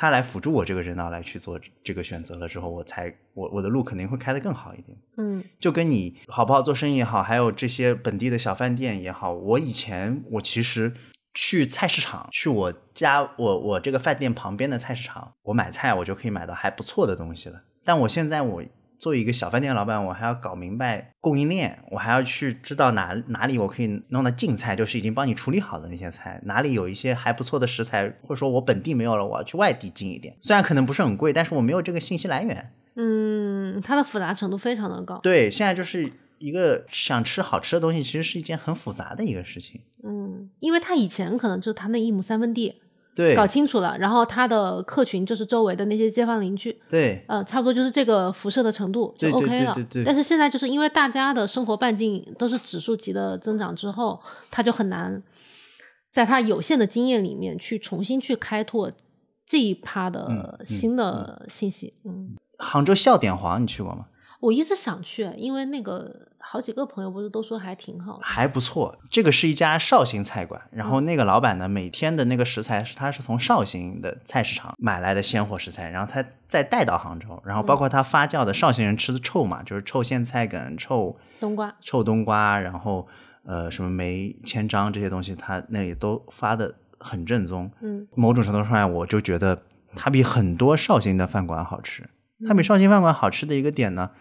[0.00, 4.96] 它来辅助我这个人脑来去做这个选择了之后，我才我我的路肯定会开得更好一点。
[5.16, 10.94] 嗯就跟你好不好做生意也好，还有这些本地的小饭店也好，我以前我其实
[11.34, 17.62] 去菜市场，去我家我我这个饭店旁边的菜市场，我买菜我就可以买到还不错的东西了。
[17.84, 18.62] 但我现在我
[18.98, 30.36] 作为一个小饭店老板，我还要搞明白供应链，我还要去知道哪哪里我可以弄到净菜，就是已经帮你处理好的那些菜，哪里有一些还不错的食材，或者说我本地没有了，我要去外地进一点。
[30.42, 32.72] 虽然可能不是很贵，但是我没有这个信息来源。
[32.96, 35.18] 嗯，它的复杂程度非常的高。
[35.18, 39.80] 对，现在就是一个想吃好吃的东西，其实是一件很复杂的一个事情。
[40.02, 42.80] 嗯，因为他以前可能就他那一亩三分地
[43.18, 49.74] 对，搞清楚了，然后他的客群就是周围的那些街坊邻居，对，呃，差不多就是这个辐射的程度就 OK 对了。
[49.74, 54.20] 对对但是现在就是因为大家的生活半径都是指数级的增长之后，
[54.52, 55.20] 他就很难
[56.12, 58.88] 在他有限的经验里面去重新去开拓
[59.44, 61.94] 这一趴的嗯嗯新的信息。
[62.04, 64.06] 嗯杭州笑点黄你去过吗？
[64.38, 68.18] 我一直想去，因为那个好几个朋友不是都说还挺好。
[68.22, 68.98] 还不错。
[69.10, 83.06] 这个是一家绍兴菜馆，然嗯后那个老板呢，每天的那个食材是他是从绍兴的菜市场买来的鲜活食材，然后他再带到杭州，然后包括他发酵的绍兴人吃的臭嘛，就是臭苋菜梗、臭冬瓜，臭冬瓜，然后
[83.44, 87.70] 呃什么梅千张这些东西，他那里都发的很正宗。
[87.82, 92.08] 嗯某种程度上来，我就觉得它比很多绍兴的饭馆好吃。
[92.46, 94.12] 它嗯比绍兴饭馆好吃的一个点呢，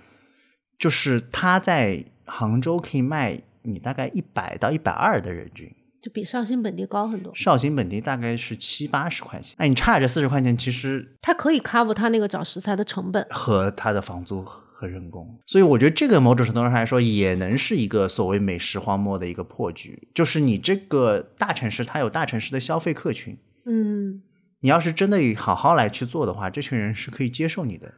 [0.77, 7.33] 就是它在杭州可以卖你大概一百到一百二的人均，就比绍兴本地高很多。
[7.33, 9.55] 绍兴本地大概是七八十块钱。
[9.57, 13.25] 哎，你差这四十块钱，其实它可以 cover 它那个找食材的成本。
[13.29, 23.37] 和它的房租和人工，所以我觉得这个某种程度上来说，也能是一个所谓美食荒漠的一个破局，就是你这个大城市它有大城市的消费客群。
[23.65, 24.21] 嗯
[24.61, 27.93] 你要是真的好好来去做的话，这群人是可以接受你的。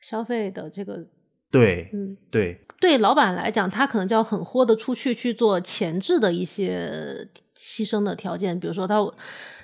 [0.00, 1.06] 消费的这个，
[1.52, 8.96] 对，嗯，对，对老板来讲，他可能就要很豁得出去去做前置的一些牺牲的条件，比如说他，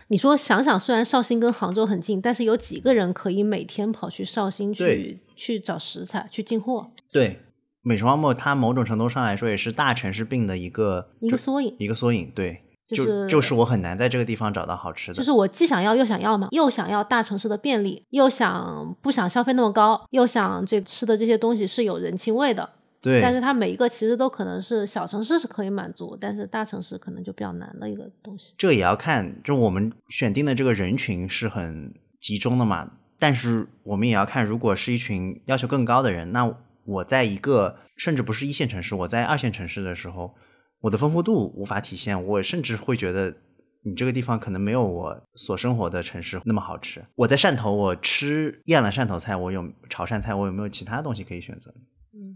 [0.09, 7.41] 你说想想，虽然绍兴跟杭州很近，但是有几个人可以每天跑去绍兴去去找食材去进货，对，
[7.82, 11.74] 美食荒漠它某种程度上来说也是大城市病的一个一个缩影。
[11.78, 12.30] 一个缩影。
[12.34, 15.14] 对，就就是就是我很难在这个地方找到好吃的。
[15.14, 22.68] 就是我既想要又想要嘛，又想要大城市的便利，又想不想消费那么高，又想这吃的这些东西是有人情味的。
[23.01, 28.55] 对，但是它每一个其实都可能是小城市是可以满足，但是大城市可能就比较难的一个东西。
[28.59, 32.91] 这也要看，就我们选定的这个人群是很集中的嘛。
[33.20, 36.53] 但是我们也要看，如果是一群要求更高的人，那
[36.84, 40.34] 我在一个甚至不是一线城市，我在二线城市的时候，
[40.81, 43.35] 我的丰富度无法体现，我甚至会觉得
[43.83, 47.05] 你这个地方可能没有我所生活的城市那么好吃。
[47.14, 51.72] 我在汕头，我吃厌了汕头菜，我有潮汕菜，我有没有其他东西可以选择？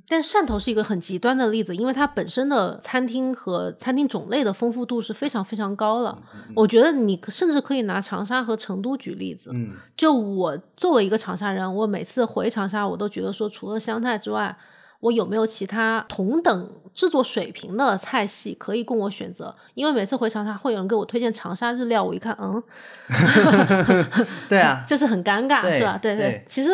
[0.09, 6.21] 但是汕头是一个很极端的例子，因为它本身的餐厅和餐厅种类的丰富度是非常非常高了。
[6.55, 9.51] 我觉得你甚至可以拿长沙和成都举例子。
[9.55, 14.57] 嗯，就我作为一个长沙人，我每次回长沙，我都觉得说，除了湘菜之外，
[15.03, 19.53] 我有没有其他同等制作水平的菜系可以供我选择？
[19.75, 22.63] 因为每次回长沙，会有人给我推荐长沙日料，我一看，嗯，
[24.49, 25.99] 对啊， 就是很尴尬，是吧？
[26.01, 26.71] 对对其实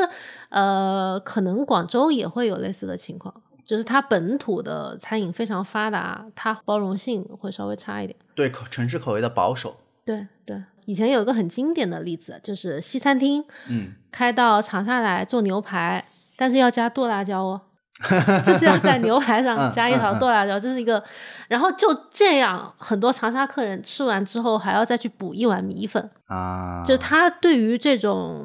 [0.50, 3.32] 呃，可能广州也会有类似的情况，
[3.64, 8.18] 就是它本土的餐饮非常发达，它包容性会稍微差一点。
[8.34, 16.04] 对口城市口味的保守，对对，以前有一个很经典的例子，就是西餐厅嗯，开到长沙来做牛排，
[16.36, 17.60] 但是要加剁辣椒哦，
[18.46, 21.02] 就是要在牛排上嗯加一条嗯嗯剁辣椒，这是一个，
[21.48, 28.44] 然后就这样，很多长沙客人吃完之后还要再去补一碗米粉，啊，就他对于这种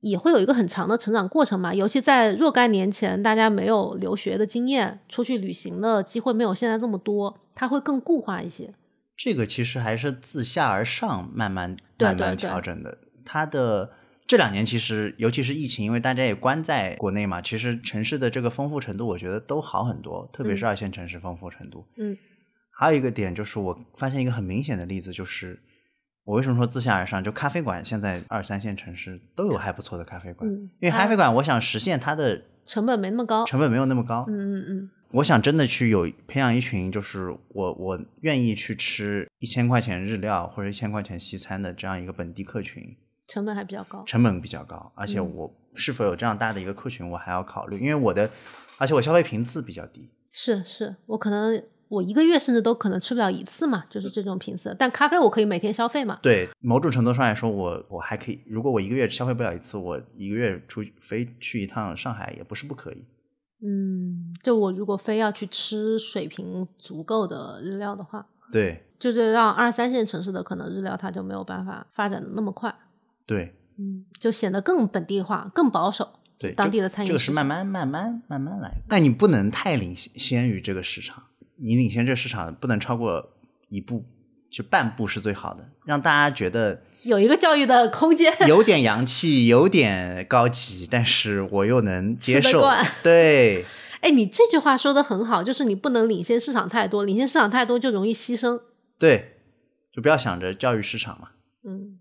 [0.00, 8.72] 也会有一个很长的成长过程嘛，尤其在若干年前，大家没有留学的经验，出去旅行的机会没有现在这么多，他会更固化一些。
[9.16, 12.98] 这个其实还是自下而上慢慢慢慢调整的。
[13.24, 13.90] 它的
[14.26, 21.86] 这两年其实，尤其是疫情，因为大家也关在国内嘛，其实城市的这个丰富程度，我觉得都好很多，特别是二线城市丰富程度。
[21.96, 22.16] 嗯，
[22.70, 25.60] 还有一个点就是，我发现一个很明显的例子，就是
[26.24, 27.22] 我为什么说自下而上？
[27.22, 33.44] 就咖啡馆现在二三线城市都有还不错的咖啡馆，嗯因为咖啡馆我想实现它的成本没那么高。
[33.44, 42.96] 成本没有那么高，嗯嗯嗯，我想真的去有培养一群，就是我我愿意去吃一千块钱日料或者一千块钱西餐的这样一个本地客群，
[43.26, 44.02] 成本还比较高。
[44.06, 48.30] 成本比较高，而且嗯我是否有这样大的一个客群，我还要考虑，因为我的，
[48.78, 54.74] 而且我消费频次比较低，是是，我可能我一个月甚至都可能吃不了一次嘛，就是这种频次。
[54.78, 56.18] 但咖啡我可以每天消费嘛。
[56.22, 63.04] 对某种程度上来说，我我还可以，如果我一个月消费不了一次，我一个月出飞去一趟上海也不是不可以。
[63.62, 72.74] 嗯，就我如果非要去吃水平足够的日料的话，对就是让二三线城市的可能日料它就没有办法发展的那么快。
[73.26, 76.20] 对嗯，就显得更本地化、更保守。
[76.38, 81.24] 对，当地的餐饮这个是慢慢慢慢慢慢来的，但你不能太领先于这个市场，
[81.56, 83.30] 你领先这个市场不能超过
[83.68, 84.04] 一步，
[84.50, 88.32] 就半步是最好的，让大家觉得有一个教育的空间。
[88.46, 92.62] 有点洋气，有点高级，但是我又能接受。
[93.02, 93.64] 对
[94.02, 98.60] 哎，你这句话说的很好，就是你不能领先市场太多，领先市场太多就容易牺牲。
[98.98, 99.38] 对，
[99.90, 101.28] 就不要想着教育市场嘛。
[101.64, 101.98] 嗯，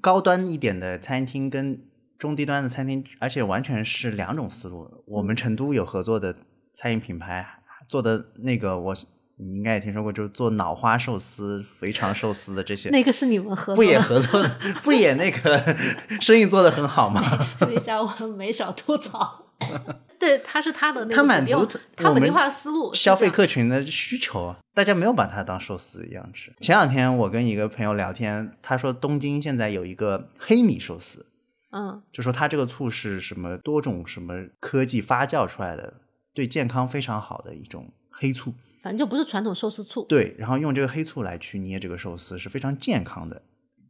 [0.00, 1.80] 高端一点的餐厅跟
[2.18, 5.04] 中低端的餐厅，而且完全是两种思路。
[5.06, 6.34] 我们成都有合作的
[6.74, 7.46] 餐饮品牌
[7.88, 8.94] 做的那个，我
[9.36, 14.48] 你应该也听说过，就是做脑花寿司、肥肠寿司的这些，那个是你们合作不也，合作的，
[14.82, 15.76] 不也那个
[16.20, 17.22] 生意做得很好吗？
[17.60, 19.44] 那家我没少吐槽。
[20.18, 26.52] 对，他是他的那个他满足他本地化的思路消费客群的需求啊，大家没有把它当寿司一样吃。
[26.60, 31.26] 前两天我跟一个朋友聊天，他说东京现在有一个黑米寿司，
[31.70, 35.94] 嗯就说他这个醋是什么多种什么科技发酵出来的，
[36.34, 38.52] 对健康非常好的一种黑醋。
[38.80, 40.04] 反正就不是传统寿司醋。
[40.08, 43.42] 对，然后用这个黑醋来去捏这个寿司是非常健康的。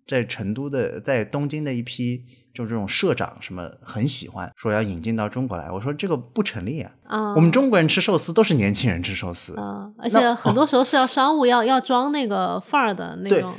[0.09, 5.71] 在成都的，在东京的一批就这种社长什么很喜欢，说要引进到中国来。
[5.71, 13.55] 我说这个不成立啊，啊，我们中国人吃寿司都是年轻人吃寿司，啊，而且很多时候是要商务要要装那个范儿的 那对种。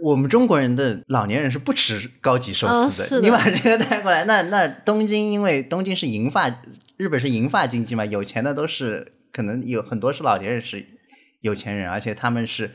[0.00, 6.50] 我们中国人的老年人是不吃高级寿嗯司的你把这个带过来，那那东京因为东京是银发，
[6.96, 10.84] 日本是银发经济嘛，有钱的都是可能有很多是老年人是
[11.40, 12.72] 有钱人，而且他们是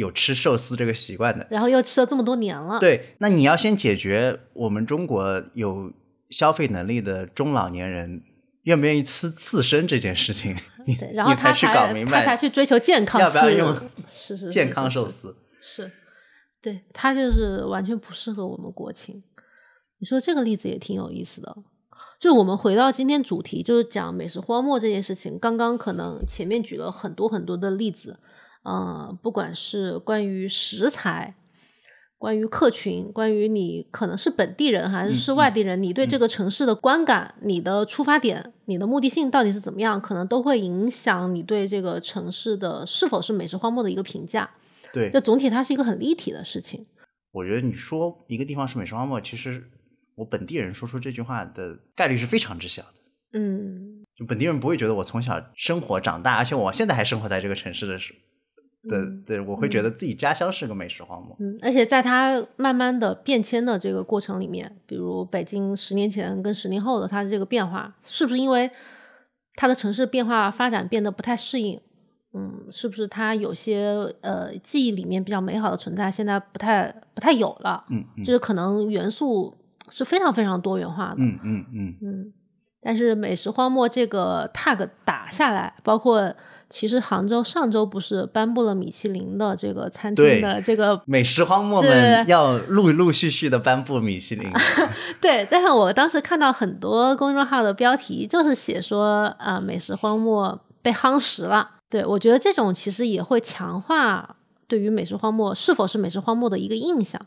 [0.00, 1.46] 有吃寿司这个习惯的。
[1.50, 5.92] 然后又吃了这么多年了，对，那你要先解决我们中国有
[6.30, 8.22] 消费能力的中老年人
[8.62, 13.74] 愿不愿意吃刺身这件事情，你对，然后你才去搞明白他才去追求健康，要不要用
[14.06, 15.36] 是是是健康寿司。
[15.60, 15.90] 是，
[16.62, 19.22] 对他就是完全不适合我们国情。
[19.98, 21.54] 你说这个例子也挺有意思的，
[22.18, 25.38] 就我们回到今天主题，就是讲美食荒漠这件事情。
[25.38, 28.18] 刚刚可能前面举了很多很多的例子，
[28.64, 31.34] 嗯、不管是关于食材。
[32.18, 44.50] 关于客群，关于你可能是本地人还是是外地人，你对这个城市的观感、你的出发点、你的目的性到底是怎么样，可能都会影响你对这个城市的是否是美食荒漠的一个评价。
[44.92, 46.84] 对就，总体它是一个很立体的事情。
[47.32, 49.64] 我觉得你说一个地方是美食荒漠，其实
[50.14, 52.98] 我本地人说出这句话的概率是非常之小的。
[53.32, 57.98] 嗯，就本地人不会觉得我从小生活长大，而且我现在还生活在这个城市的
[58.82, 61.36] 时的嗯对，我会觉得自己家乡是个美食荒漠。
[61.40, 68.70] 嗯，而且在它慢慢的变迁的这个过程里面，比如北京十年前跟十年后的它的这个变化，是不是因为
[69.54, 71.80] 它的城市变化发展变得不太适应？
[72.32, 77.84] 嗯，是不是它有些呃记忆里面比较美好的存在，现在不太不太有了？
[77.90, 79.52] 嗯嗯就是可能元素
[79.88, 81.16] 是非常非常多元化的。
[81.18, 82.32] 嗯嗯嗯，嗯，
[82.80, 86.32] 但是美食荒漠这个 tag 打下来，包括
[86.70, 94.48] 其实杭州上周不是颁布了米其林的这个餐厅的这个美食荒漠对们要陆陆续续的颁布米其林。
[95.20, 101.68] 对，但是我当时看到很多公众号的标题就是写说啊、美食荒漠被夯实了。
[101.90, 104.36] 对我觉得这种其实也会强化
[104.68, 107.20] 对于美食荒漠是否是美食荒漠的一个印象。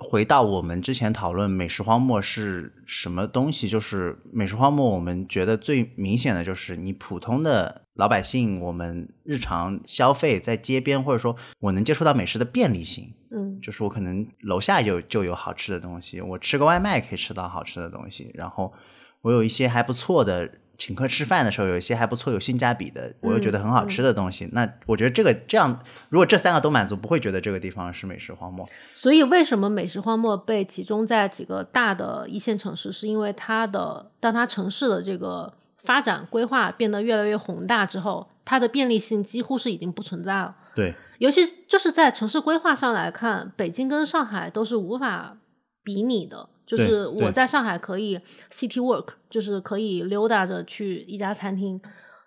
[0.00, 18.72] 回到我们之前讨论美食荒漠是什么东西，就是美食荒漠，我们觉得最明显的就是你普通的老百姓，我们日常消费在街边，或者说我能接触到美食的便利性，嗯就是我可能楼下有就有好吃的东西，我吃个外卖可以吃到好吃的东西，然后
[19.20, 20.50] 我有一些还不错的。
[20.80, 24.48] 请客吃饭的时候，有一些还不错、有性价比的，我又觉得很好吃的东西。
[24.52, 25.78] 那我觉得这个这样，
[26.08, 28.66] 如果这三个都满足，不会觉得这个地方是美食荒漠。
[28.94, 35.52] 所以为什么美食荒漠被集中在几个大的一线城市，是因为它的当它城市的这个
[35.84, 40.56] 发展规划变得越来越宏大之后，它的便利性几乎是已经不存在了。
[40.74, 45.36] 对，尤其就是在城市规划上来看，北京跟上海都是无法
[45.84, 46.48] 比拟的。
[46.70, 48.16] 就是我在上海可以
[48.52, 51.80] city work，就是可以溜达着去一家餐厅，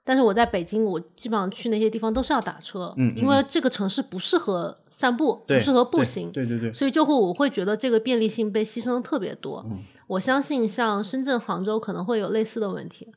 [0.04, 9.66] 但是我在北京，我基本上去那些地方都是要打车，因为这个城市不适合散步，不适合步行，对对对，所以就会我会觉得这个便利性被牺牲的特别多。
[9.70, 13.08] 嗯我相信像深圳、杭州可能会有类似的问题。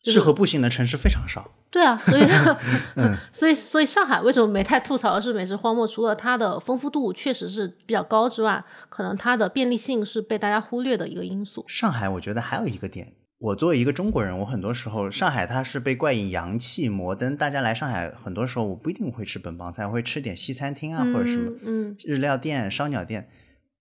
[0.00, 1.50] 就是适合步行的城市非常少。
[1.76, 2.22] 对啊，所以、
[2.96, 5.86] 嗯 所以所以上海为什么没太吐槽的是美食荒漠？
[5.86, 11.62] 除了它的丰富度确实是比较高之外，可能它的便利性是被大家忽略的一个因素。
[11.68, 23.28] 上海，我觉得还有一个点，我作为一个中国人，我很多时候上海它是被冠以洋气、摩登，大家来上海很多时候我不一定会吃本帮菜，我会吃点西餐厅啊、或者什么嗯嗯日料店、烧鸟店。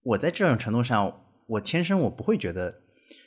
[0.04, 2.82] 我在这种程度上，我天生我不会觉得。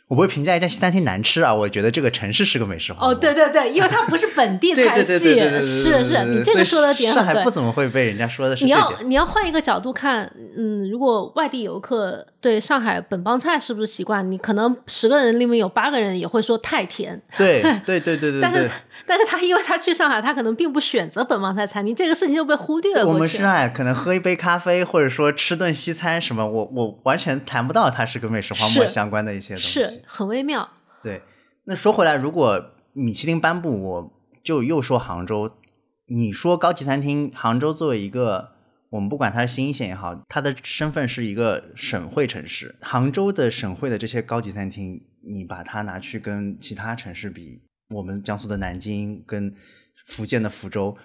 [0.09, 3.11] 我不会评价一家西餐厅难吃啊，我觉得这个城市是个美食荒漠。
[3.11, 5.19] 哦，对对对，因为它不是本地菜系，
[5.61, 7.45] 是是，你这个说的点上海。
[7.45, 8.91] 不怎么会被人家说的是你要。
[9.05, 10.25] 你要换一个角度看，
[10.57, 18.71] 嗯，如果外地游客对上海本帮菜是不是习惯，你可能十个人里面有八个人也会说太甜，对对对对对但是对。
[19.07, 23.15] 但是他因为他去上海，他可能并不选择本帮菜餐厅，这个事情就被忽略了我。
[23.15, 29.85] 们去上海可能喝一杯咖啡，或者说吃顿西餐什么，我我完全谈不到它是跟美食荒漠相关的一些东西。
[29.85, 30.69] 是很微妙。
[31.03, 31.23] 对，
[31.65, 35.53] 那说回来，如果米其林颁布，我就又说杭州。
[36.11, 38.53] 你说高级餐厅，杭州作为一个
[38.91, 42.77] 我们不管它是新一线也好，它的身份是一个省会城市。
[42.81, 47.61] 杭州的省会的这些高级餐厅，你把它拿去跟其他城市比，
[47.95, 49.55] 我们江苏的南京跟
[50.07, 50.97] 福建的福州。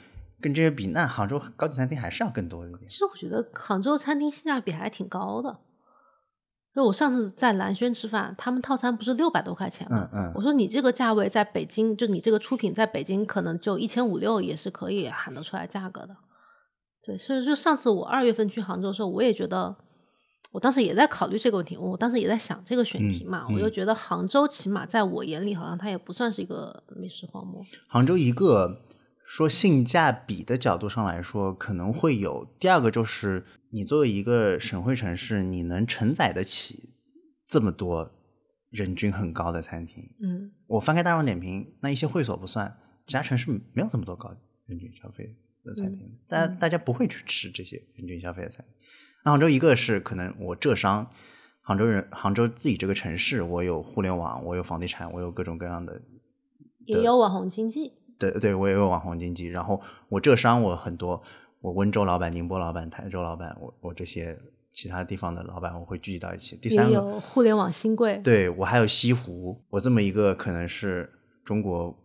[0.41, 2.81] 跟这些比，那杭州高级餐厅还是要更多一点。
[2.85, 5.57] 其实我觉得杭州餐厅性价比还挺高的。
[6.75, 10.09] 就我上次在蓝轩吃饭，他们套餐不是六百多块钱吗？
[10.11, 16.17] 嗯嗯我说你这个价位在北京，就你这个出品在北京可能就一千五六也是可以喊得出来价格的。
[17.05, 19.73] 对，所以就上次我二月份去杭州的时候，我也觉得，
[20.53, 27.65] 我当时也在考虑这个问题，我当时也在想这个选题嘛，嗯嗯我就觉得杭州起码在我眼里，好像它也不算是一个美食荒漠。
[27.87, 28.83] 杭州一个
[29.25, 32.47] 说性价比的角度上来说，可能会有。
[32.59, 36.93] 第二个就是你作为一个省会城市，你能承载得起
[37.47, 38.11] 这么多
[38.69, 40.03] 人均很高的餐厅。
[40.21, 42.77] 嗯，我翻开大众点评，那一些会所不算，
[43.07, 44.29] 其他城市没有这么多高
[44.67, 45.35] 人均消费。
[45.65, 48.75] 的餐厅，大家大家不会去吃这些人均消费的餐厅。
[49.23, 51.09] 那杭州一个是可能我浙商，
[51.61, 56.01] 杭州人，杭州自己这个城市，我有互联网，我有房地产，我有各种各样的，
[56.85, 57.93] 也有网红经济。
[58.19, 59.47] 对对，我也有网红经济。
[59.47, 61.21] 然后我浙商，我很多，
[61.61, 64.37] 我温州老板、宁波老板、台州老板，我我这些
[64.71, 66.55] 其他地方的老板，我会聚集到一起。
[66.57, 68.17] 第三个，有互联网新贵。
[68.23, 71.09] 对我还有西湖，我这么一个可能是
[71.43, 71.97] 中国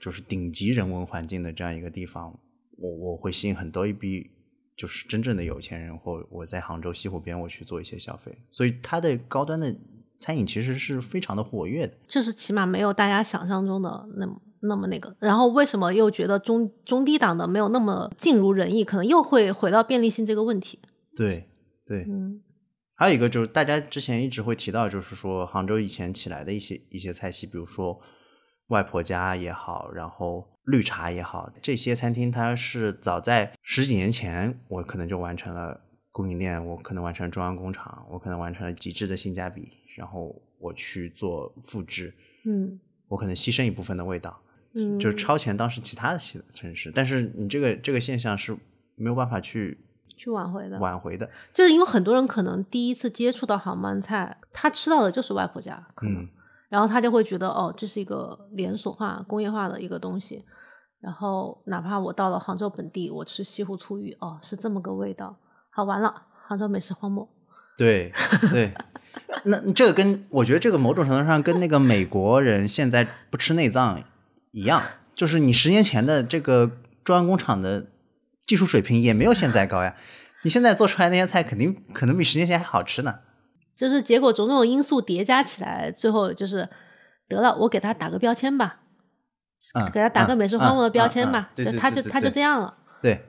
[0.00, 2.38] 就是顶级人文环境的这样一个地方，
[2.76, 4.30] 我我会吸引很多一批
[4.76, 9.74] 就是真正的有钱人，或我在杭州西湖边我去做一些消费，所以它的高端的
[10.18, 11.94] 餐饮其实是非常的活跃的。
[12.06, 14.40] 就是起码没有大家想象中的那么。
[14.60, 18.82] 那么那个，然后为什么又觉得中中低档的没有那么尽如人意？
[18.82, 20.80] 可能又会回到便利性这个问题。
[21.14, 21.46] 对
[21.86, 22.40] 对，嗯，
[22.94, 28.00] 还有一个就是大家之前一直会提到，就是说杭州以前起来的一些一些菜系，比如说
[28.68, 42.12] 外婆家也好，然后绿茶也好，这些餐厅它是早在十几年前，我可能就完成了供应链，我可能完成了中央工厂，我可能完成了极致的性价比，然后我去做复制，
[42.44, 44.40] 嗯，我可能牺牲一部分的味道。
[44.78, 48.54] 嗯，就是超前当时其他的城城市，但是你这个这个现象是
[48.94, 56.28] 没有办法去去挽回的，挽回的，就是因为很多人可能第一次接触到杭帮菜，他吃到的就是外婆家，可能，
[56.68, 60.44] 然后他就会觉得哦，这是一个连锁化、工业化的一个东西，
[61.00, 65.36] 然后哪怕我到了杭州本地，我吃西湖醋鱼，哦，是这么个味道，
[65.70, 67.28] 好完了，杭州美食荒漠，
[67.78, 68.12] 对
[68.50, 68.72] 对，
[69.44, 74.02] 那这个跟我觉得这个某种程度上跟那个美国人现在不吃内脏。
[74.52, 74.80] 一样，
[75.14, 76.70] 就是你十年前的这个
[77.04, 77.88] 中央工厂的
[78.46, 79.94] 技术水平也没有现在高呀。
[80.44, 83.16] 你现在做出来那些菜，肯定可能比十年前还好吃呢。
[83.76, 86.68] 就是结果种种因素叠加起来，最后就是
[87.28, 88.80] 得了，我给他打个标签吧，
[89.92, 92.76] 给他打个美食荒漠的标签吧，就他就他就这样了。
[93.02, 93.20] 对，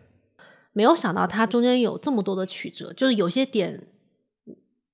[0.72, 3.88] 没有想到他中间有这么多的曲折，就是有些点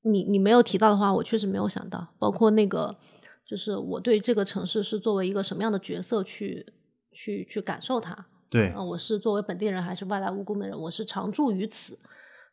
[0.02, 2.98] 你你没有提到的话，我确实没有想到，包括那个。
[3.46, 6.66] 就是我对这个城市是作为一个什么样的角色去
[7.12, 8.26] 去去感受它？
[8.50, 10.80] 对，啊，我是作为本地人还是外来务工的人？
[10.80, 12.00] 我是常住于此，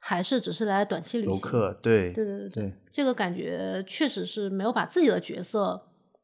[0.01, 1.35] 还是只是来短期旅行？
[1.35, 5.81] 游客，对，对对对对，这个感觉确实是没有把自己的角色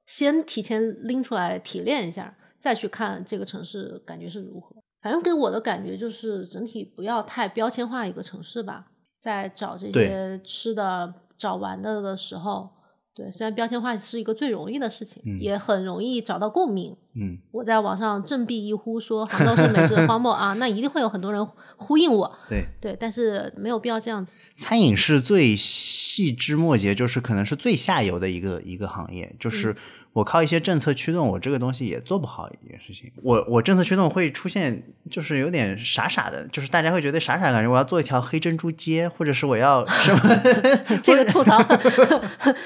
[0.06, 4.74] 先提前拎出来提炼一下，再去看这个城市感觉是如何。
[5.00, 8.86] 反正给我的感觉就是整体不要太标签化一个城市吧，
[9.18, 12.70] 在找这些吃的、找玩的的时候。
[13.16, 16.94] 对，虽然标签化是一个最容易的事情，也很容易找到共鸣。
[17.14, 21.48] 嗯，我在网上振臂一呼说杭州是美食荒漠 啊，那一定会有很多人
[21.78, 22.38] 呼应我。
[22.50, 24.36] 对对，但是没有必要这样子。
[24.54, 29.74] 餐饮是最细枝末节，就是可能是最下游的一个一个行业，就是。
[30.16, 33.12] 我靠一些政策驱动，我这个东西也做不好一件事情。
[33.22, 37.68] 我我政策驱动会出现，就是有点傻傻的，就是大家会觉得傻傻感觉。
[37.68, 40.20] 我要做一条黑珍珠街，或者是我要什么？
[41.04, 41.58] 这个吐槽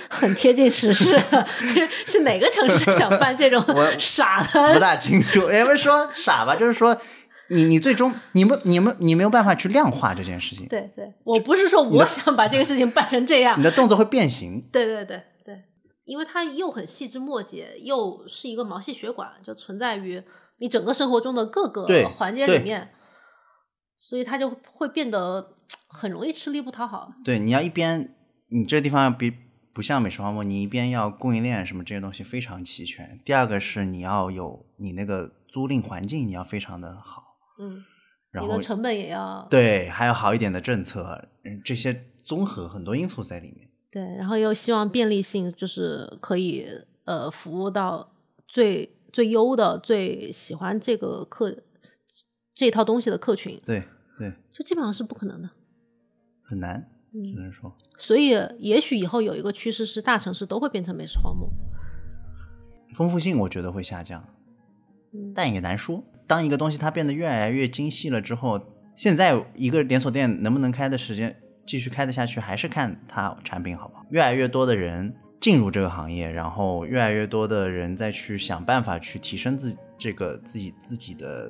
[0.09, 1.21] 很贴近实事。
[2.07, 3.61] 是哪个城市想办这种
[3.99, 4.73] 傻的？
[4.73, 5.51] 不大清楚。
[5.51, 6.97] 也不是说傻吧，就是说
[7.49, 10.69] 你你最终你们你们你没有办法去量化这件事情。
[10.69, 14.65] 对对，我不是说我想把这个事情办成这样，你的动作会变形。
[14.71, 15.21] 对对对。
[16.11, 20.21] 因为它又很细枝末节，又是一个毛细血管，就存在于
[20.59, 21.87] 你整个生活中的各个
[22.17, 22.91] 环节里面，
[23.97, 25.55] 所以它就会变得
[25.87, 27.13] 很容易吃力不讨好。
[27.25, 28.17] 对，你要一边
[28.49, 29.33] 你这地方要比
[29.73, 33.21] 不像美食荒漠，你一边要供应链什么这些东西非常齐全。
[33.25, 37.23] 第二个是你要有你那个租赁环境，你要非常的好。
[37.61, 37.85] 嗯，
[38.33, 43.70] 然后成本也要对，还有好一点的政策，嗯，这些综合很多因素在里面。
[43.91, 46.67] 对，然后又希望便利性，就是可以
[47.05, 48.13] 呃服务到
[48.47, 51.57] 最最优的、最喜欢这个客
[52.55, 53.61] 这套东西的客群。
[53.65, 53.83] 对
[54.19, 55.51] 对，就基本上是不可能的，
[56.43, 57.75] 很难，只能说。
[57.99, 61.51] 所以，也许以后有一个趋势是，大城市都会变成美食荒漠，
[62.95, 64.25] 丰富性我觉得会下降，
[65.35, 66.05] 但也难说。
[66.29, 68.61] 当一个东西它变得越来越精细了之后，
[68.95, 71.43] 现在一个连锁店能不能开的时间？
[71.71, 74.05] 继续开得下去，还是看它产品好不好。
[74.11, 81.49] 越来越多的人进入这个行业，然后越来越多的人再去想办法去提升自这个自己自己的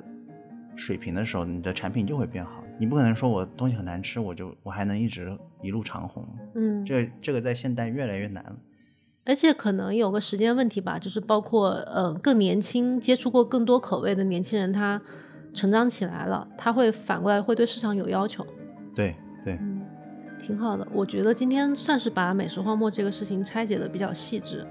[0.75, 2.63] 水平的时候，你的产品就会变好。
[2.77, 6.23] 你不可能说我东西很难吃，我就我还能一直一路长红。
[6.53, 8.55] 嗯，这这个在现代越来越难了。
[9.25, 15.01] 而且可能有个时间问题吧，就是包括呃更年轻、接触过更多口味的年轻人，他
[15.51, 18.45] 成长起来了，他会反过来会对市场有要求。
[18.93, 19.57] 对对。
[20.51, 24.65] 挺好的，我觉得今天算是把美食荒漠这个事情拆解的比较细致。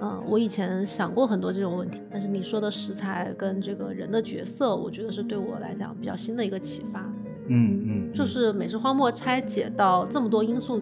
[0.00, 7.00] 嗯，我以前想过很多这种问题，但是你说的食材跟这个人的角色，我觉得是对我来讲比较新的一个启发。
[7.48, 10.80] 嗯嗯，就是美食荒漠拆解到这么多因素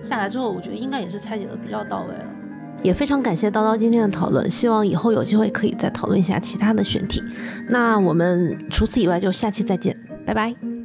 [0.00, 2.24] 下来之后，我觉得应该也是拆解的比较到位了。
[2.82, 7.22] 也非常感谢叨叨今天的讨论，希望以后有机会可以再讨论一下其他的选题。
[7.68, 10.81] 那我们除此以外就下期再见，拜拜。